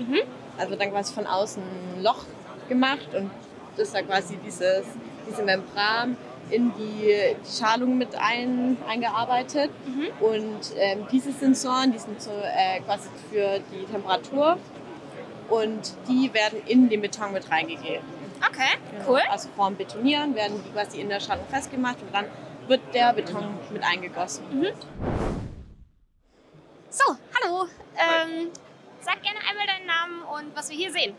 Also 0.57 0.75
dann 0.75 0.89
quasi 0.89 1.13
von 1.13 1.27
außen 1.27 1.62
ein 1.62 2.01
Loch 2.01 2.25
gemacht 2.67 3.07
und 3.15 3.29
das 3.77 3.88
ist 3.88 3.96
da 3.96 4.01
quasi 4.01 4.38
dieses, 4.38 4.86
diese 5.29 5.43
Membran 5.43 6.17
in 6.50 6.74
die, 6.75 7.13
die 7.43 7.60
Schalung 7.60 7.98
mit 7.98 8.15
ein, 8.15 8.77
eingearbeitet. 8.88 9.69
Und 10.19 10.74
ähm, 10.77 11.05
diese 11.12 11.31
Sensoren, 11.31 11.91
die 11.91 12.00
sind 12.00 12.22
so 12.22 12.31
äh, 12.31 12.79
quasi 12.81 13.10
für 13.29 13.60
die 13.72 13.86
Temperatur 13.86 14.57
und 15.50 15.93
die 16.07 16.34
werden 16.34 16.62
in 16.65 16.89
den 16.89 17.01
Beton 17.01 17.34
mit 17.34 17.50
reingegeben. 17.50 18.05
Okay, 18.48 18.77
cool. 19.07 19.22
Also 19.29 19.50
vorm 19.55 19.75
Betonieren 19.75 20.36
werden 20.36 20.62
die 20.63 20.72
quasi 20.72 21.01
in 21.01 21.10
der 21.10 21.19
Schalung 21.19 21.46
festgemacht 21.50 22.01
und 22.01 22.13
dann 22.13 22.25
wird 22.67 22.81
der 22.93 23.13
Beton 23.13 23.57
mit 23.72 23.84
eingegossen. 23.84 24.43
So, 26.89 27.03
hallo. 27.36 27.67
Ähm, 27.96 28.50
sag 29.00 29.22
gerne 29.24 29.39
einmal 29.50 29.65
deinen 29.67 29.86
Namen 29.88 30.22
und 30.24 30.55
was 30.55 30.69
wir 30.69 30.77
hier 30.77 30.91
sehen. 30.91 31.15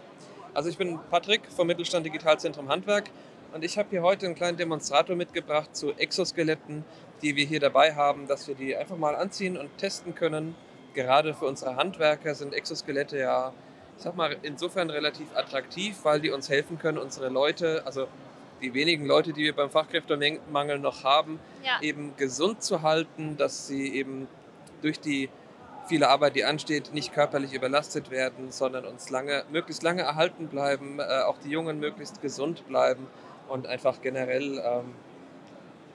Also 0.55 0.69
ich 0.69 0.79
bin 0.79 0.99
Patrick 1.11 1.43
vom 1.55 1.67
Mittelstand 1.67 2.07
Digitalzentrum 2.07 2.69
Handwerk 2.69 3.11
und 3.53 3.65
ich 3.65 3.79
habe 3.79 3.91
hier 3.91 4.03
heute 4.03 4.27
einen 4.27 4.35
kleinen 4.35 4.57
Demonstrator 4.57 5.15
mitgebracht 5.17 5.75
zu 5.77 5.93
Exoskeletten, 5.93 6.85
die 7.23 7.37
wir 7.37 7.45
hier 7.47 7.61
dabei 7.61 7.95
haben, 7.95 8.27
dass 8.27 8.49
wir 8.49 8.55
die 8.55 8.77
einfach 8.77 8.97
mal 8.97 9.15
anziehen 9.15 9.57
und 9.57 9.77
testen 9.79 10.15
können. 10.15 10.55
Gerade 10.95 11.35
für 11.35 11.47
unsere 11.47 11.77
Handwerker 11.77 12.35
sind 12.35 12.55
Exoskelette 12.55 13.19
ja, 13.19 13.53
ich 13.97 14.03
sag 14.03 14.17
mal, 14.17 14.37
insofern 14.43 14.91
relativ 14.91 15.29
attraktiv, 15.37 15.97
weil 16.03 16.21
die 16.21 16.31
uns 16.31 16.49
helfen 16.49 16.79
können, 16.79 16.99
unsere 16.99 17.29
Leute, 17.29 17.83
also 17.85 18.09
die 18.61 18.75
wenigen 18.75 19.07
Leute, 19.07 19.33
die 19.33 19.45
wir 19.45 19.55
beim 19.55 19.71
Fachkräftemangel 19.71 20.79
noch 20.79 21.05
haben, 21.05 21.39
Ja. 21.65 21.81
eben 21.83 22.15
gesund 22.17 22.63
zu 22.63 22.83
halten, 22.83 23.37
dass 23.37 23.67
sie 23.69 23.95
eben 23.95 24.27
durch 24.83 24.99
die 25.01 25.29
viele 25.89 26.09
Arbeit, 26.09 26.37
die 26.37 26.45
ansteht, 26.45 26.93
nicht 26.93 27.13
körperlich 27.13 27.53
überlastet 27.53 28.11
werden, 28.11 28.51
sondern 28.53 28.85
uns 28.85 29.11
lange, 29.11 29.45
möglichst 29.51 29.83
lange 29.83 30.03
erhalten 30.03 30.49
bleiben, 30.49 31.01
äh, 31.01 31.23
auch 31.23 31.39
die 31.39 31.51
Jungen 31.51 31.81
möglichst 31.81 32.21
gesund 32.23 32.67
bleiben 32.69 33.07
und 33.49 33.67
einfach 33.67 34.01
generell 34.03 34.59
ähm, 34.59 34.95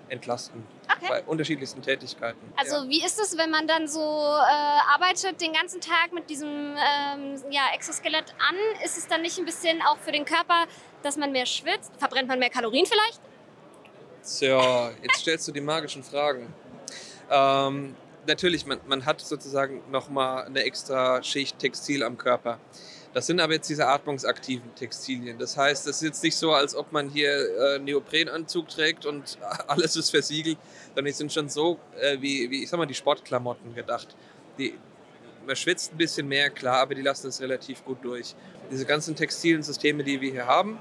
entlasten 0.10 0.66
Okay. 1.04 1.06
bei 1.10 1.24
unterschiedlichsten 1.24 1.82
Tätigkeiten. 1.82 2.54
Also 2.56 2.88
wie 2.88 3.04
ist 3.04 3.20
es, 3.20 3.38
wenn 3.38 3.50
man 3.50 3.68
dann 3.68 3.88
so 3.88 4.00
äh, 4.00 4.94
arbeitet 4.94 5.42
den 5.42 5.54
ganzen 5.54 5.82
Tag 5.82 6.12
mit 6.14 6.30
diesem 6.30 6.50
ähm, 6.50 7.36
ja, 7.50 7.62
Exoskelett 7.74 8.34
an? 8.38 8.56
Ist 8.84 8.98
es 8.98 9.08
dann 9.08 9.22
nicht 9.22 9.38
ein 9.38 9.46
bisschen 9.46 9.82
auch 9.82 9.98
für 9.98 10.12
den 10.12 10.26
Körper, 10.26 10.66
dass 11.02 11.18
man 11.18 11.32
mehr 11.32 11.46
schwitzt? 11.46 11.92
Verbrennt 11.98 12.28
man 12.28 12.40
mehr 12.40 12.50
Kalorien 12.50 12.86
vielleicht? 12.86 13.20
Tja, 14.24 14.92
jetzt 15.02 15.20
stellst 15.22 15.48
du 15.48 15.52
die 15.52 15.62
magischen 15.62 16.04
Fragen. 16.04 16.54
Ähm, 17.30 17.96
natürlich, 18.27 18.65
man, 18.65 18.80
man 18.88 19.06
hat 19.06 19.22
sozusagen 19.22 19.82
nochmal 19.92 20.46
eine 20.46 20.63
extra 20.63 21.22
Schicht 21.24 21.60
Textil 21.60 22.03
am 22.03 22.18
Körper. 22.18 22.60
Das 23.13 23.27
sind 23.27 23.39
aber 23.39 23.53
jetzt 23.53 23.70
diese 23.70 23.88
atmungsaktiven 23.88 24.74
Textilien. 24.74 25.38
Das 25.38 25.56
heißt, 25.56 25.88
es 25.88 25.98
ist 25.98 26.01
jetzt 26.01 26.24
nicht 26.24 26.36
so, 26.36 26.51
als 26.51 26.75
ob 26.75 26.92
man 26.92 27.10
hier 27.10 27.75
äh, 27.75 27.80
Neoprenanzug 27.80 28.70
trägt 28.70 29.06
und 29.06 29.38
alles 29.68 29.96
ist 29.96 30.10
versiegelt, 30.10 30.58
sondern 30.88 31.06
die 31.06 31.12
sind 31.12 31.32
schon 31.32 31.48
so 31.48 31.80
äh, 32.00 32.18
wie, 32.20 32.50
wie, 32.50 32.63
ich 32.63 32.70
sag 32.70 32.77
mal, 32.77 32.88
die 32.88 32.96
Sportklamotten 32.96 33.75
gedacht. 33.75 34.15
Die, 34.58 34.74
man 35.46 35.56
schwitzt 35.56 35.94
ein 35.94 35.98
bisschen 35.98 36.27
mehr, 36.27 36.50
klar, 36.50 36.77
aber 36.77 36.96
die 36.96 37.01
lassen 37.01 37.27
es 37.27 37.39
relativ 37.39 37.86
gut 37.86 38.03
durch. 38.03 38.34
Diese 38.72 38.86
ganzen 38.86 39.15
textilen 39.15 39.62
Systeme, 39.62 40.03
die 40.03 40.20
wir 40.20 40.32
hier 40.32 40.48
haben, 40.48 40.80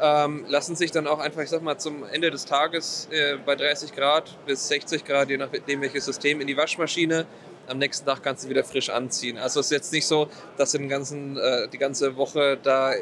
ähm, 0.00 0.44
lassen 0.48 0.76
sich 0.76 0.90
dann 0.90 1.06
auch 1.06 1.18
einfach, 1.18 1.42
ich 1.42 1.50
sag 1.50 1.62
mal, 1.62 1.78
zum 1.78 2.04
Ende 2.04 2.30
des 2.30 2.44
Tages 2.44 3.08
äh, 3.10 3.36
bei 3.44 3.54
30 3.56 3.94
Grad 3.94 4.36
bis 4.46 4.68
60 4.68 5.04
Grad, 5.04 5.28
je 5.30 5.36
nachdem 5.36 5.80
welches 5.82 6.04
System, 6.06 6.40
in 6.40 6.46
die 6.46 6.56
Waschmaschine. 6.56 7.26
Am 7.66 7.78
nächsten 7.78 8.04
Tag 8.06 8.22
kannst 8.22 8.44
du 8.44 8.48
wieder 8.48 8.64
frisch 8.64 8.90
anziehen. 8.90 9.38
Also 9.38 9.60
es 9.60 9.66
ist 9.66 9.72
jetzt 9.72 9.92
nicht 9.92 10.06
so, 10.06 10.28
dass 10.56 10.72
du 10.72 10.78
den 10.78 10.88
ganzen, 10.88 11.36
äh, 11.36 11.68
die 11.68 11.78
ganze 11.78 12.16
Woche 12.16 12.58
da 12.60 12.92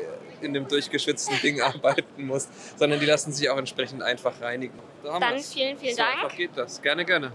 in 0.41 0.53
dem 0.53 0.69
durchgeschwitzten 0.69 1.41
Ding 1.43 1.61
arbeiten 1.63 2.27
musst, 2.27 2.51
sondern 2.79 3.01
die 3.01 3.07
lassen 3.07 3.33
sich 3.33 3.49
auch 3.49 3.57
entsprechend 3.57 4.03
einfach 4.03 4.41
reinigen. 4.41 4.79
So 5.03 5.13
haben 5.13 5.21
Dann 5.21 5.35
wir's. 5.35 5.53
vielen, 5.53 5.79
vielen 5.79 5.97
so 5.97 6.03
Dank. 6.03 6.23
einfach 6.23 6.37
geht 6.37 6.51
das. 6.57 6.83
Gerne, 6.83 7.05
gerne. 7.05 7.33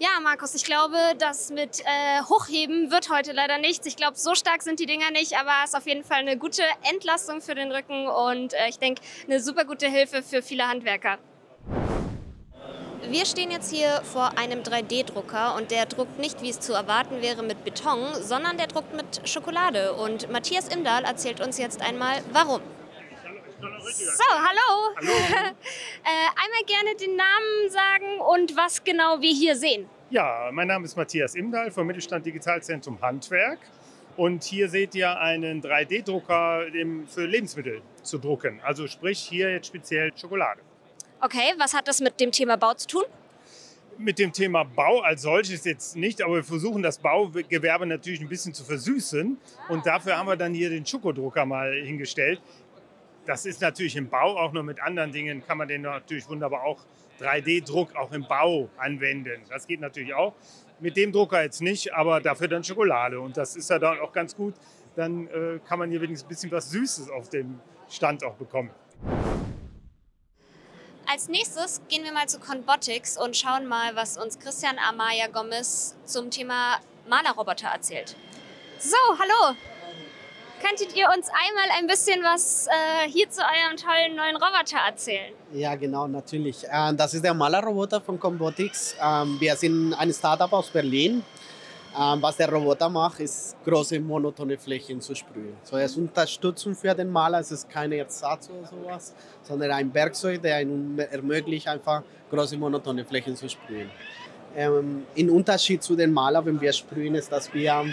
Ja, 0.00 0.20
Markus, 0.22 0.54
ich 0.54 0.62
glaube, 0.62 0.96
das 1.18 1.50
mit 1.50 1.80
äh, 1.80 2.22
Hochheben 2.22 2.92
wird 2.92 3.10
heute 3.10 3.32
leider 3.32 3.58
nichts. 3.58 3.84
Ich 3.84 3.96
glaube, 3.96 4.16
so 4.16 4.36
stark 4.36 4.62
sind 4.62 4.78
die 4.78 4.86
Dinger 4.86 5.10
nicht, 5.10 5.36
aber 5.36 5.50
es 5.64 5.70
ist 5.70 5.76
auf 5.76 5.88
jeden 5.88 6.04
Fall 6.04 6.18
eine 6.18 6.36
gute 6.38 6.62
Entlastung 6.88 7.40
für 7.40 7.56
den 7.56 7.72
Rücken 7.72 8.06
und 8.06 8.54
äh, 8.54 8.68
ich 8.68 8.78
denke, 8.78 9.02
eine 9.26 9.40
super 9.40 9.64
gute 9.64 9.88
Hilfe 9.88 10.22
für 10.22 10.40
viele 10.40 10.68
Handwerker. 10.68 11.18
Wir 13.08 13.26
stehen 13.26 13.50
jetzt 13.50 13.72
hier 13.74 14.02
vor 14.04 14.38
einem 14.38 14.60
3D-Drucker 14.62 15.56
und 15.56 15.72
der 15.72 15.86
druckt 15.86 16.20
nicht, 16.20 16.42
wie 16.42 16.50
es 16.50 16.60
zu 16.60 16.74
erwarten 16.74 17.20
wäre, 17.20 17.42
mit 17.42 17.64
Beton, 17.64 18.14
sondern 18.14 18.56
der 18.56 18.68
druckt 18.68 18.94
mit 18.94 19.28
Schokolade. 19.28 19.94
Und 19.94 20.30
Matthias 20.30 20.68
Imdahl 20.68 21.02
erzählt 21.04 21.40
uns 21.40 21.58
jetzt 21.58 21.82
einmal, 21.82 22.22
warum. 22.30 22.60
So, 23.60 24.24
hallo. 24.30 24.94
äh, 25.00 25.52
einmal 26.12 26.64
gerne 26.66 26.96
den 26.96 27.16
Namen 27.16 27.70
sagen 27.70 28.20
und 28.20 28.56
was 28.56 28.82
genau 28.84 29.20
wir 29.20 29.32
hier 29.32 29.56
sehen. 29.56 29.86
Ja, 30.10 30.48
mein 30.52 30.68
Name 30.68 30.84
ist 30.86 30.96
Matthias 30.96 31.34
Imdahl 31.34 31.70
vom 31.70 31.86
Mittelstand 31.86 32.24
Digitalzentrum 32.24 33.00
Handwerk. 33.02 33.58
Und 34.16 34.42
hier 34.42 34.68
seht 34.68 34.94
ihr 34.96 35.16
einen 35.20 35.62
3D-Drucker 35.62 36.70
dem- 36.70 37.06
für 37.06 37.24
Lebensmittel 37.24 37.82
zu 38.02 38.18
drucken. 38.18 38.60
Also 38.64 38.86
sprich 38.88 39.18
hier 39.20 39.50
jetzt 39.52 39.68
speziell 39.68 40.10
Schokolade. 40.16 40.60
Okay, 41.20 41.54
was 41.58 41.72
hat 41.74 41.86
das 41.86 42.00
mit 42.00 42.18
dem 42.18 42.32
Thema 42.32 42.56
Bau 42.56 42.74
zu 42.74 42.88
tun? 42.88 43.04
Mit 43.96 44.18
dem 44.18 44.32
Thema 44.32 44.64
Bau 44.64 45.00
als 45.00 45.22
solches 45.22 45.64
jetzt 45.64 45.94
nicht, 45.96 46.22
aber 46.22 46.36
wir 46.36 46.44
versuchen 46.44 46.82
das 46.82 46.98
Baugewerbe 46.98 47.86
natürlich 47.86 48.20
ein 48.20 48.28
bisschen 48.28 48.54
zu 48.54 48.64
versüßen. 48.64 49.36
Und 49.68 49.86
dafür 49.86 50.16
haben 50.16 50.26
wir 50.28 50.36
dann 50.36 50.54
hier 50.54 50.70
den 50.70 50.84
Schokodrucker 50.86 51.44
mal 51.46 51.72
hingestellt. 51.84 52.40
Das 53.28 53.44
ist 53.44 53.60
natürlich 53.60 53.94
im 53.94 54.08
Bau, 54.08 54.38
auch 54.38 54.52
nur 54.52 54.62
mit 54.62 54.80
anderen 54.80 55.12
Dingen 55.12 55.46
kann 55.46 55.58
man 55.58 55.68
den 55.68 55.82
natürlich 55.82 56.26
wunderbar 56.30 56.62
auch 56.62 56.78
3D-Druck 57.20 57.94
auch 57.94 58.10
im 58.12 58.26
Bau 58.26 58.70
anwenden. 58.78 59.42
Das 59.50 59.66
geht 59.66 59.82
natürlich 59.82 60.14
auch. 60.14 60.32
Mit 60.80 60.96
dem 60.96 61.12
Drucker 61.12 61.42
jetzt 61.42 61.60
nicht, 61.60 61.92
aber 61.92 62.22
dafür 62.22 62.48
dann 62.48 62.64
Schokolade. 62.64 63.20
Und 63.20 63.36
das 63.36 63.54
ist 63.54 63.68
ja 63.68 63.78
dann 63.78 64.00
auch 64.00 64.14
ganz 64.14 64.34
gut. 64.34 64.54
Dann 64.96 65.26
äh, 65.26 65.60
kann 65.68 65.78
man 65.78 65.90
hier 65.90 66.00
wenigstens 66.00 66.24
ein 66.24 66.28
bisschen 66.30 66.50
was 66.52 66.70
Süßes 66.70 67.10
auf 67.10 67.28
dem 67.28 67.60
Stand 67.90 68.24
auch 68.24 68.36
bekommen. 68.36 68.70
Als 71.06 71.28
nächstes 71.28 71.82
gehen 71.90 72.04
wir 72.04 72.12
mal 72.12 72.30
zu 72.30 72.40
Conbotics 72.40 73.18
und 73.18 73.36
schauen 73.36 73.66
mal, 73.66 73.94
was 73.94 74.16
uns 74.16 74.38
Christian 74.38 74.78
Amaya 74.78 75.26
Gomez 75.26 75.98
zum 76.06 76.30
Thema 76.30 76.80
Malerroboter 77.06 77.68
erzählt. 77.68 78.16
So, 78.78 78.96
hallo. 79.18 79.54
Könntet 80.60 80.96
ihr 80.96 81.06
uns 81.16 81.28
einmal 81.28 81.68
ein 81.78 81.86
bisschen 81.86 82.20
was 82.22 82.66
äh, 82.66 83.08
hier 83.08 83.28
zu 83.30 83.40
eurem 83.40 83.76
tollen 83.76 84.16
neuen 84.16 84.36
Roboter 84.36 84.78
erzählen? 84.86 85.32
Ja, 85.52 85.74
genau, 85.76 86.06
natürlich. 86.08 86.64
Äh, 86.64 86.94
Das 86.94 87.14
ist 87.14 87.24
der 87.24 87.34
Malerroboter 87.34 88.00
von 88.00 88.18
Combotics. 88.18 88.96
Ähm, 89.02 89.36
Wir 89.38 89.54
sind 89.56 89.94
ein 89.94 90.12
Startup 90.12 90.52
aus 90.52 90.68
Berlin. 90.70 91.22
Ähm, 91.98 92.20
Was 92.22 92.36
der 92.36 92.50
Roboter 92.50 92.88
macht, 92.88 93.20
ist 93.20 93.56
große 93.64 94.00
monotone 94.00 94.58
Flächen 94.58 95.00
zu 95.00 95.14
sprühen. 95.14 95.56
So, 95.62 95.76
er 95.76 95.84
ist 95.84 95.96
Unterstützung 95.96 96.74
für 96.74 96.94
den 96.94 97.10
Maler, 97.10 97.38
es 97.40 97.50
ist 97.52 97.68
kein 97.70 97.92
Ersatz 97.92 98.50
oder 98.50 98.66
sowas, 98.68 99.14
sondern 99.42 99.70
ein 99.70 99.92
Werkzeug, 99.94 100.42
der 100.42 100.60
ihm 100.62 100.98
ermöglicht, 100.98 101.66
einfach 101.68 102.02
große 102.30 102.56
monotone 102.56 103.04
Flächen 103.04 103.36
zu 103.36 103.48
sprühen. 103.48 103.90
Ähm, 104.56 105.04
Im 105.14 105.30
Unterschied 105.30 105.82
zu 105.82 105.94
den 105.96 106.12
Maler, 106.12 106.44
wenn 106.44 106.60
wir 106.60 106.72
sprühen, 106.72 107.14
ist, 107.14 107.30
dass 107.32 107.52
wir 107.54 107.84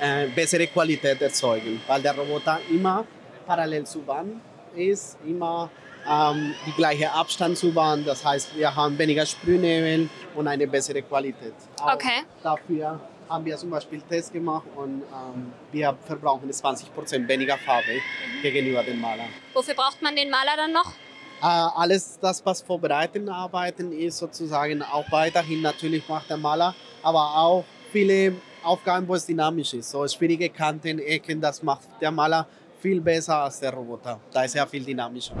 äh, 0.00 0.26
bessere 0.28 0.66
Qualität 0.66 1.20
erzeugen, 1.20 1.80
weil 1.86 2.02
der 2.02 2.16
Roboter 2.16 2.60
immer 2.70 3.04
parallel 3.46 3.84
zur 3.84 4.06
Wand 4.06 4.40
ist, 4.74 5.16
immer 5.26 5.70
ähm, 6.08 6.54
die 6.66 6.72
gleiche 6.72 7.10
Abstand 7.12 7.56
zur 7.58 7.74
Wand. 7.74 8.06
Das 8.06 8.24
heißt, 8.24 8.56
wir 8.56 8.74
haben 8.74 8.98
weniger 8.98 9.24
Sprühnebel 9.26 10.08
und 10.34 10.48
eine 10.48 10.66
bessere 10.66 11.02
Qualität. 11.02 11.54
Auch 11.80 11.94
Okay. 11.94 12.22
Dafür 12.42 13.00
haben 13.28 13.44
wir 13.44 13.56
zum 13.56 13.70
Beispiel 13.70 14.00
Tests 14.02 14.32
gemacht 14.32 14.66
und 14.76 15.02
ähm, 15.02 15.52
wir 15.72 15.96
verbrauchen 16.06 16.50
20% 16.50 17.26
weniger 17.26 17.56
Farbe 17.58 18.00
gegenüber 18.42 18.82
dem 18.82 19.00
Maler. 19.00 19.24
Wofür 19.54 19.74
braucht 19.74 20.02
man 20.02 20.14
den 20.14 20.30
Maler 20.30 20.56
dann 20.56 20.72
noch? 20.72 20.92
Äh, 21.42 21.46
alles 21.46 22.18
das, 22.20 22.44
was 22.44 22.62
vorbereitende 22.62 23.32
Arbeiten 23.32 23.92
ist, 23.92 24.18
sozusagen 24.18 24.82
auch 24.82 25.10
weiterhin 25.10 25.62
natürlich 25.62 26.08
macht 26.08 26.30
der 26.30 26.36
Maler, 26.36 26.74
aber 27.02 27.36
auch 27.36 27.64
viele 27.92 28.34
Aufgaben, 28.64 29.06
wo 29.06 29.14
es 29.14 29.26
dynamisch 29.26 29.74
ist. 29.74 29.90
So 29.90 30.06
schwierige 30.08 30.48
Kanten, 30.50 30.98
Ecken, 30.98 31.40
das 31.40 31.62
macht 31.62 31.88
der 32.00 32.10
Maler 32.10 32.46
viel 32.80 33.00
besser 33.00 33.36
als 33.44 33.60
der 33.60 33.72
Roboter. 33.72 34.20
Da 34.32 34.44
ist 34.44 34.54
er 34.54 34.66
viel 34.66 34.84
dynamischer. 34.84 35.34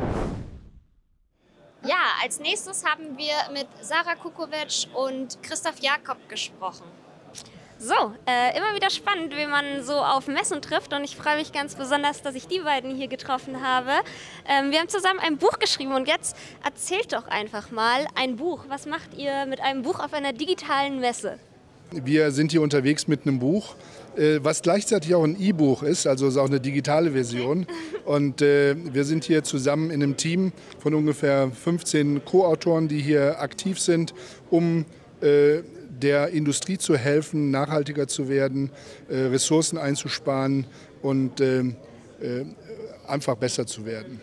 Ja, 1.86 1.96
als 2.22 2.40
nächstes 2.40 2.84
haben 2.84 3.18
wir 3.18 3.34
mit 3.52 3.66
Sarah 3.82 4.14
Kukovic 4.14 4.88
und 4.94 5.42
Christoph 5.42 5.78
Jakob 5.80 6.16
gesprochen. 6.28 6.84
So, 7.78 8.14
äh, 8.24 8.56
immer 8.56 8.74
wieder 8.74 8.88
spannend, 8.88 9.36
wie 9.36 9.46
man 9.46 9.82
so 9.82 9.92
auf 9.92 10.26
Messen 10.26 10.62
trifft 10.62 10.94
und 10.94 11.04
ich 11.04 11.16
freue 11.16 11.36
mich 11.36 11.52
ganz 11.52 11.74
besonders, 11.74 12.22
dass 12.22 12.34
ich 12.34 12.46
die 12.46 12.60
beiden 12.60 12.94
hier 12.94 13.08
getroffen 13.08 13.62
habe. 13.62 13.90
Ähm, 14.48 14.70
wir 14.70 14.78
haben 14.78 14.88
zusammen 14.88 15.20
ein 15.20 15.36
Buch 15.36 15.58
geschrieben 15.58 15.92
und 15.92 16.08
jetzt 16.08 16.36
erzählt 16.64 17.12
doch 17.12 17.26
einfach 17.26 17.70
mal 17.70 18.06
ein 18.14 18.36
Buch. 18.36 18.64
Was 18.68 18.86
macht 18.86 19.12
ihr 19.14 19.44
mit 19.44 19.60
einem 19.60 19.82
Buch 19.82 19.98
auf 19.98 20.14
einer 20.14 20.32
digitalen 20.32 21.00
Messe? 21.00 21.38
Wir 22.04 22.30
sind 22.30 22.52
hier 22.52 22.62
unterwegs 22.62 23.06
mit 23.06 23.26
einem 23.26 23.38
Buch, 23.38 23.76
äh, 24.16 24.40
was 24.42 24.62
gleichzeitig 24.62 25.14
auch 25.14 25.24
ein 25.24 25.40
E-Buch 25.40 25.82
ist, 25.82 26.06
also 26.06 26.26
ist 26.26 26.36
auch 26.36 26.48
eine 26.48 26.60
digitale 26.60 27.12
Version. 27.12 27.66
Und 28.04 28.42
äh, 28.42 28.74
wir 28.92 29.04
sind 29.04 29.24
hier 29.24 29.44
zusammen 29.44 29.90
in 29.90 30.02
einem 30.02 30.16
Team 30.16 30.52
von 30.78 30.94
ungefähr 30.94 31.50
15 31.50 32.24
Co-Autoren, 32.24 32.88
die 32.88 33.00
hier 33.00 33.40
aktiv 33.40 33.78
sind, 33.78 34.14
um 34.50 34.84
äh, 35.20 35.62
der 36.02 36.28
Industrie 36.30 36.78
zu 36.78 36.96
helfen, 36.96 37.50
nachhaltiger 37.50 38.08
zu 38.08 38.28
werden, 38.28 38.70
äh, 39.08 39.16
Ressourcen 39.16 39.78
einzusparen 39.78 40.66
und 41.02 41.40
äh, 41.40 41.60
äh, 41.60 42.44
einfach 43.06 43.36
besser 43.36 43.66
zu 43.66 43.86
werden. 43.86 44.20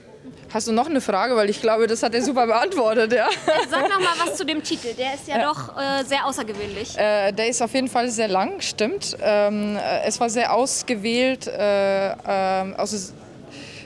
Hast 0.54 0.68
du 0.68 0.74
noch 0.74 0.88
eine 0.88 1.00
Frage? 1.00 1.36
Weil 1.36 1.50
ich 1.50 1.62
glaube, 1.62 1.88
das 1.88 2.04
hat 2.04 2.14
er 2.14 2.22
super 2.22 2.46
beantwortet. 2.46 3.14
Ja. 3.14 3.30
Sag 3.70 3.90
noch 3.90 4.00
mal 4.00 4.14
was 4.26 4.36
zu 4.36 4.46
dem 4.46 4.62
Titel. 4.62 4.94
Der 4.94 5.14
ist 5.14 5.28
ja, 5.28 5.38
ja. 5.38 5.46
doch 5.46 5.78
äh, 5.78 6.04
sehr 6.04 6.26
außergewöhnlich. 6.26 6.98
Äh, 6.98 7.32
der 7.32 7.48
ist 7.48 7.62
auf 7.62 7.74
jeden 7.74 7.88
Fall 7.88 8.10
sehr 8.10 8.28
lang, 8.28 8.60
stimmt. 8.60 9.16
Ähm, 9.22 9.78
äh, 9.78 10.04
es 10.06 10.20
war 10.20 10.30
sehr 10.30 10.54
ausgewählt. 10.54 11.48
Äh, 11.48 12.12
ähm, 12.28 12.76
also 12.78 12.98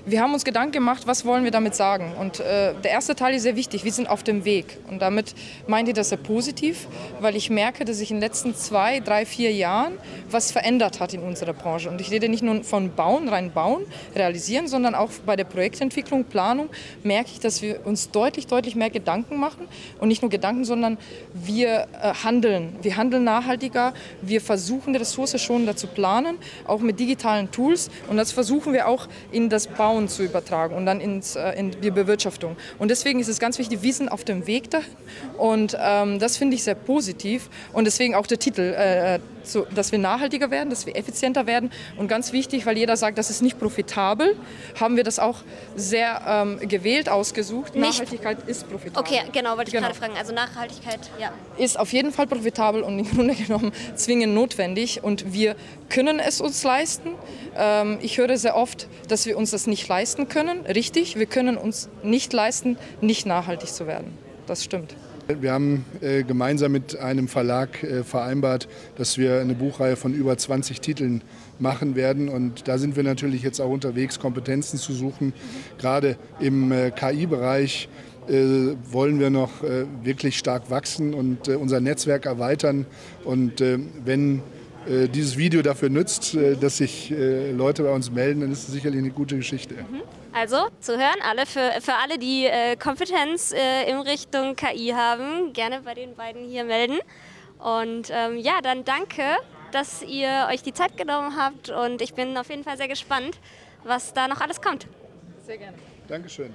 wir 0.05 0.21
haben 0.21 0.33
uns 0.33 0.45
Gedanken 0.45 0.73
gemacht, 0.73 1.07
was 1.07 1.25
wollen 1.25 1.43
wir 1.43 1.51
damit 1.51 1.73
sagen. 1.73 2.13
Und 2.19 2.39
äh, 2.39 2.73
der 2.83 2.91
erste 2.91 3.15
Teil 3.15 3.33
ist 3.33 3.43
sehr 3.43 3.55
wichtig, 3.55 3.83
wir 3.83 3.91
sind 3.91 4.07
auf 4.07 4.21
dem 4.21 4.45
Weg. 4.45 4.77
Und 4.89 5.01
damit 5.01 5.33
meint 5.67 5.87
ihr 5.87 5.95
das 5.95 6.09
sehr 6.09 6.19
positiv, 6.19 6.87
weil 7.19 7.35
ich 7.35 7.49
merke, 7.49 7.85
dass 7.85 7.97
sich 7.97 8.11
in 8.11 8.17
den 8.17 8.21
letzten 8.21 8.53
zwei, 8.55 8.99
drei, 8.99 9.25
vier 9.25 9.51
Jahren 9.51 9.93
was 10.29 10.51
verändert 10.51 10.99
hat 10.99 11.13
in 11.13 11.21
unserer 11.21 11.53
Branche. 11.53 11.89
Und 11.89 11.99
ich 12.01 12.11
rede 12.11 12.29
nicht 12.29 12.43
nur 12.43 12.63
von 12.63 12.93
Bauen, 12.93 13.29
rein 13.29 13.51
Bauen, 13.51 13.83
realisieren, 14.15 14.67
sondern 14.67 14.93
auch 14.93 15.09
bei 15.25 15.35
der 15.35 15.43
Projektentwicklung, 15.45 16.25
Planung 16.25 16.69
merke 17.03 17.31
ich, 17.33 17.39
dass 17.39 17.63
wir 17.63 17.85
uns 17.85 18.11
deutlich, 18.11 18.45
deutlich 18.45 18.75
mehr 18.75 18.91
Gedanken 18.91 19.37
machen. 19.37 19.67
Und 19.99 20.09
nicht 20.09 20.21
nur 20.21 20.29
Gedanken, 20.29 20.65
sondern 20.65 20.99
wir 21.33 21.87
äh, 22.01 22.13
handeln. 22.23 22.75
Wir 22.81 22.95
handeln 22.95 23.23
nachhaltiger, 23.23 23.93
wir 24.21 24.39
versuchen, 24.39 24.93
die 24.93 24.99
Ressource 24.99 25.41
schon 25.41 25.65
zu 25.75 25.87
planen, 25.87 26.37
auch 26.67 26.79
mit 26.79 26.99
digitalen 26.99 27.49
Tools. 27.49 27.89
Und 28.07 28.17
das 28.17 28.31
versuchen 28.31 28.71
wir 28.71 28.87
auch 28.87 29.07
in 29.31 29.49
das 29.49 29.65
Bauen 29.65 29.94
Bauen 29.95 30.09
zu 30.09 30.23
übertragen 30.23 30.75
und 30.75 30.85
dann 30.85 30.99
ins, 30.99 31.35
äh, 31.35 31.51
in 31.51 31.71
die 31.71 31.91
Bewirtschaftung. 31.91 32.57
Und 32.79 32.89
deswegen 32.89 33.19
ist 33.19 33.29
es 33.29 33.39
ganz 33.39 33.57
wichtig, 33.57 33.81
wir 33.81 33.93
sind 33.93 34.09
auf 34.09 34.23
dem 34.25 34.45
Weg 34.45 34.69
dahin 34.69 34.85
und 35.37 35.77
ähm, 35.79 36.19
das 36.19 36.37
finde 36.37 36.55
ich 36.55 36.63
sehr 36.63 36.75
positiv 36.75 37.49
und 37.71 37.85
deswegen 37.85 38.13
auch 38.13 38.27
der 38.27 38.39
Titel, 38.39 38.73
äh, 38.77 39.19
so, 39.47 39.65
dass 39.73 39.91
wir 39.91 39.99
nachhaltiger 39.99 40.51
werden, 40.51 40.69
dass 40.69 40.85
wir 40.85 40.95
effizienter 40.95 41.45
werden 41.47 41.71
und 41.97 42.07
ganz 42.07 42.31
wichtig, 42.31 42.65
weil 42.65 42.77
jeder 42.77 42.97
sagt, 42.97 43.17
das 43.17 43.29
ist 43.29 43.41
nicht 43.41 43.59
profitabel, 43.59 44.35
haben 44.79 44.95
wir 44.95 45.03
das 45.03 45.19
auch 45.19 45.39
sehr 45.75 46.21
ähm, 46.27 46.59
gewählt 46.67 47.09
ausgesucht. 47.09 47.75
Nicht 47.75 47.99
Nachhaltigkeit 47.99 48.37
ist 48.47 48.69
profitabel. 48.69 49.01
Okay, 49.01 49.21
genau, 49.31 49.57
wollte 49.57 49.69
ich 49.69 49.73
Genau. 49.73 49.87
gerade 49.87 49.97
fragen. 49.99 50.13
Also 50.17 50.33
Nachhaltigkeit, 50.33 50.99
ja. 51.19 51.31
ist 51.57 51.79
auf 51.79 51.91
jeden 51.93 52.11
Fall 52.11 52.27
profitabel 52.27 52.81
und 52.81 52.99
im 52.99 53.09
Grunde 53.09 53.35
genommen 53.35 53.71
zwingend 53.95 54.33
notwendig. 54.33 55.03
Und 55.03 55.33
wir 55.33 55.55
können 55.89 56.19
es 56.19 56.41
uns 56.41 56.63
leisten. 56.63 57.09
Ähm, 57.57 57.97
ich 58.01 58.17
höre 58.17 58.37
sehr 58.37 58.55
oft, 58.55 58.87
dass 59.07 59.25
wir 59.25 59.37
uns 59.37 59.51
das 59.51 59.67
nicht 59.67 59.87
leisten 59.87 60.27
können. 60.29 60.65
Richtig, 60.65 61.17
wir 61.17 61.25
können 61.25 61.57
uns 61.57 61.89
nicht 62.03 62.33
leisten, 62.33 62.77
nicht 63.01 63.25
nachhaltig 63.25 63.69
zu 63.69 63.87
werden. 63.87 64.17
Das 64.47 64.63
stimmt. 64.63 64.95
Wir 65.27 65.53
haben 65.53 65.85
äh, 66.01 66.21
gemeinsam 66.21 66.71
mit 66.71 66.99
einem 66.99 67.27
Verlag 67.27 67.81
äh, 67.81 68.03
vereinbart, 68.03 68.67
dass 68.95 69.17
wir 69.17 69.39
eine 69.39 69.55
Buchreihe 69.55 69.95
von 69.95 70.13
über 70.13 70.37
20 70.37 70.81
Titeln 70.81 71.23
machen 71.57 71.95
werden. 71.95 72.29
Und 72.29 72.67
da 72.67 72.77
sind 72.77 72.95
wir 72.95 73.01
natürlich 73.01 73.41
jetzt 73.41 73.59
auch 73.59 73.71
unterwegs, 73.71 74.19
Kompetenzen 74.19 74.77
zu 74.77 74.93
suchen. 74.93 75.33
Gerade 75.79 76.17
im 76.39 76.71
äh, 76.71 76.91
KI-Bereich 76.91 77.89
äh, 78.27 78.75
wollen 78.91 79.19
wir 79.19 79.31
noch 79.31 79.63
äh, 79.63 79.85
wirklich 80.03 80.37
stark 80.37 80.69
wachsen 80.69 81.15
und 81.15 81.47
äh, 81.47 81.55
unser 81.55 81.79
Netzwerk 81.79 82.27
erweitern. 82.27 82.85
Und 83.23 83.63
wenn 84.05 84.43
dieses 84.87 85.37
Video 85.37 85.61
dafür 85.61 85.89
nützt, 85.89 86.35
äh, 86.35 86.55
dass 86.55 86.77
sich 86.77 87.11
äh, 87.11 87.51
Leute 87.51 87.83
bei 87.83 87.91
uns 87.91 88.11
melden, 88.11 88.41
dann 88.41 88.51
ist 88.51 88.67
es 88.67 88.73
sicherlich 88.73 88.99
eine 88.99 89.11
gute 89.11 89.35
Geschichte. 89.35 89.75
Also 90.33 90.67
zu 90.79 90.97
hören, 90.97 91.21
alle 91.23 91.45
für, 91.45 91.71
für 91.81 91.93
alle, 91.93 92.17
die 92.17 92.45
äh, 92.45 92.75
Kompetenz 92.75 93.51
äh, 93.51 93.89
in 93.89 93.97
Richtung 93.99 94.55
KI 94.55 94.93
haben, 94.95 95.53
gerne 95.53 95.81
bei 95.81 95.93
den 95.93 96.15
beiden 96.15 96.47
hier 96.47 96.65
melden. 96.65 96.99
Und 97.57 98.09
ähm, 98.11 98.37
ja, 98.37 98.59
dann 98.61 98.83
danke, 98.83 99.23
dass 99.71 100.01
ihr 100.03 100.47
euch 100.51 100.61
die 100.61 100.73
Zeit 100.73 100.97
genommen 100.97 101.37
habt 101.37 101.69
und 101.69 102.01
ich 102.01 102.13
bin 102.13 102.37
auf 102.37 102.49
jeden 102.49 102.63
Fall 102.63 102.77
sehr 102.77 102.87
gespannt, 102.87 103.39
was 103.83 104.13
da 104.13 104.27
noch 104.27 104.41
alles 104.41 104.61
kommt. 104.61 104.87
Sehr 105.45 105.57
gerne. 105.57 105.77
Dankeschön. 106.07 106.53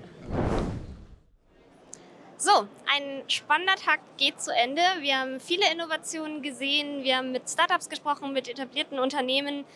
So, 2.42 2.66
ein 2.90 3.23
spannender 3.28 3.75
Tag 3.75 4.00
geht 4.16 4.40
zu 4.40 4.50
Ende. 4.50 4.80
Wir 5.00 5.18
haben 5.18 5.40
viele 5.40 5.70
Innovationen 5.70 6.40
gesehen, 6.40 7.05
wir 7.05 7.18
haben 7.18 7.33
mit 7.33 7.50
Startups 7.50 7.90
gesprochen, 7.90 8.33
mit 8.33 8.48
etablierten 8.48 8.98
Unternehmen. 8.98 9.66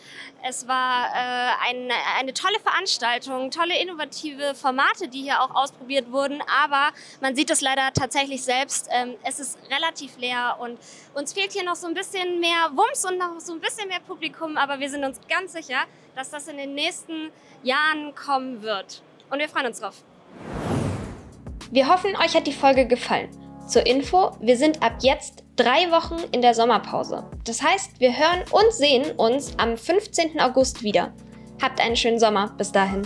Es 0.41 0.67
war 0.67 1.05
äh, 1.09 1.69
eine, 1.69 1.93
eine 2.17 2.33
tolle 2.33 2.59
Veranstaltung, 2.59 3.51
tolle 3.51 3.79
innovative 3.79 4.55
Formate, 4.55 5.07
die 5.07 5.21
hier 5.21 5.43
auch 5.43 5.53
ausprobiert 5.53 6.11
wurden. 6.11 6.41
Aber 6.63 6.91
man 7.21 7.35
sieht 7.35 7.51
es 7.51 7.61
leider 7.61 7.93
tatsächlich 7.93 8.41
selbst, 8.41 8.87
ähm, 8.89 9.13
es 9.21 9.39
ist 9.39 9.59
relativ 9.69 10.17
leer 10.17 10.57
und 10.59 10.79
uns 11.13 11.33
fehlt 11.33 11.51
hier 11.51 11.63
noch 11.63 11.75
so 11.75 11.85
ein 11.85 11.93
bisschen 11.93 12.39
mehr 12.39 12.71
Wumms 12.71 13.05
und 13.05 13.19
noch 13.19 13.39
so 13.41 13.53
ein 13.53 13.59
bisschen 13.59 13.87
mehr 13.89 13.99
Publikum. 13.99 14.57
Aber 14.57 14.79
wir 14.79 14.89
sind 14.89 15.03
uns 15.03 15.19
ganz 15.29 15.53
sicher, 15.53 15.83
dass 16.15 16.31
das 16.31 16.47
in 16.47 16.57
den 16.57 16.73
nächsten 16.73 17.31
Jahren 17.61 18.15
kommen 18.15 18.63
wird. 18.63 19.03
Und 19.29 19.37
wir 19.37 19.49
freuen 19.49 19.67
uns 19.67 19.81
drauf. 19.81 20.03
Wir 21.75 21.89
hoffen, 21.89 22.15
euch 22.15 22.33
hat 22.33 22.47
die 22.47 22.53
Folge 22.53 22.87
gefallen. 22.87 23.27
Zur 23.67 23.85
Info, 23.85 24.31
wir 24.39 24.55
sind 24.55 24.81
ab 24.81 24.93
jetzt 25.01 25.43
drei 25.57 25.91
Wochen 25.91 26.15
in 26.31 26.41
der 26.41 26.53
Sommerpause. 26.53 27.29
Das 27.43 27.61
heißt, 27.61 27.99
wir 27.99 28.17
hören 28.17 28.45
und 28.49 28.71
sehen 28.71 29.11
uns 29.17 29.59
am 29.59 29.75
15. 29.75 30.39
August 30.39 30.83
wieder. 30.83 31.13
Habt 31.61 31.81
einen 31.81 31.97
schönen 31.97 32.17
Sommer. 32.17 32.55
Bis 32.57 32.71
dahin. 32.71 33.05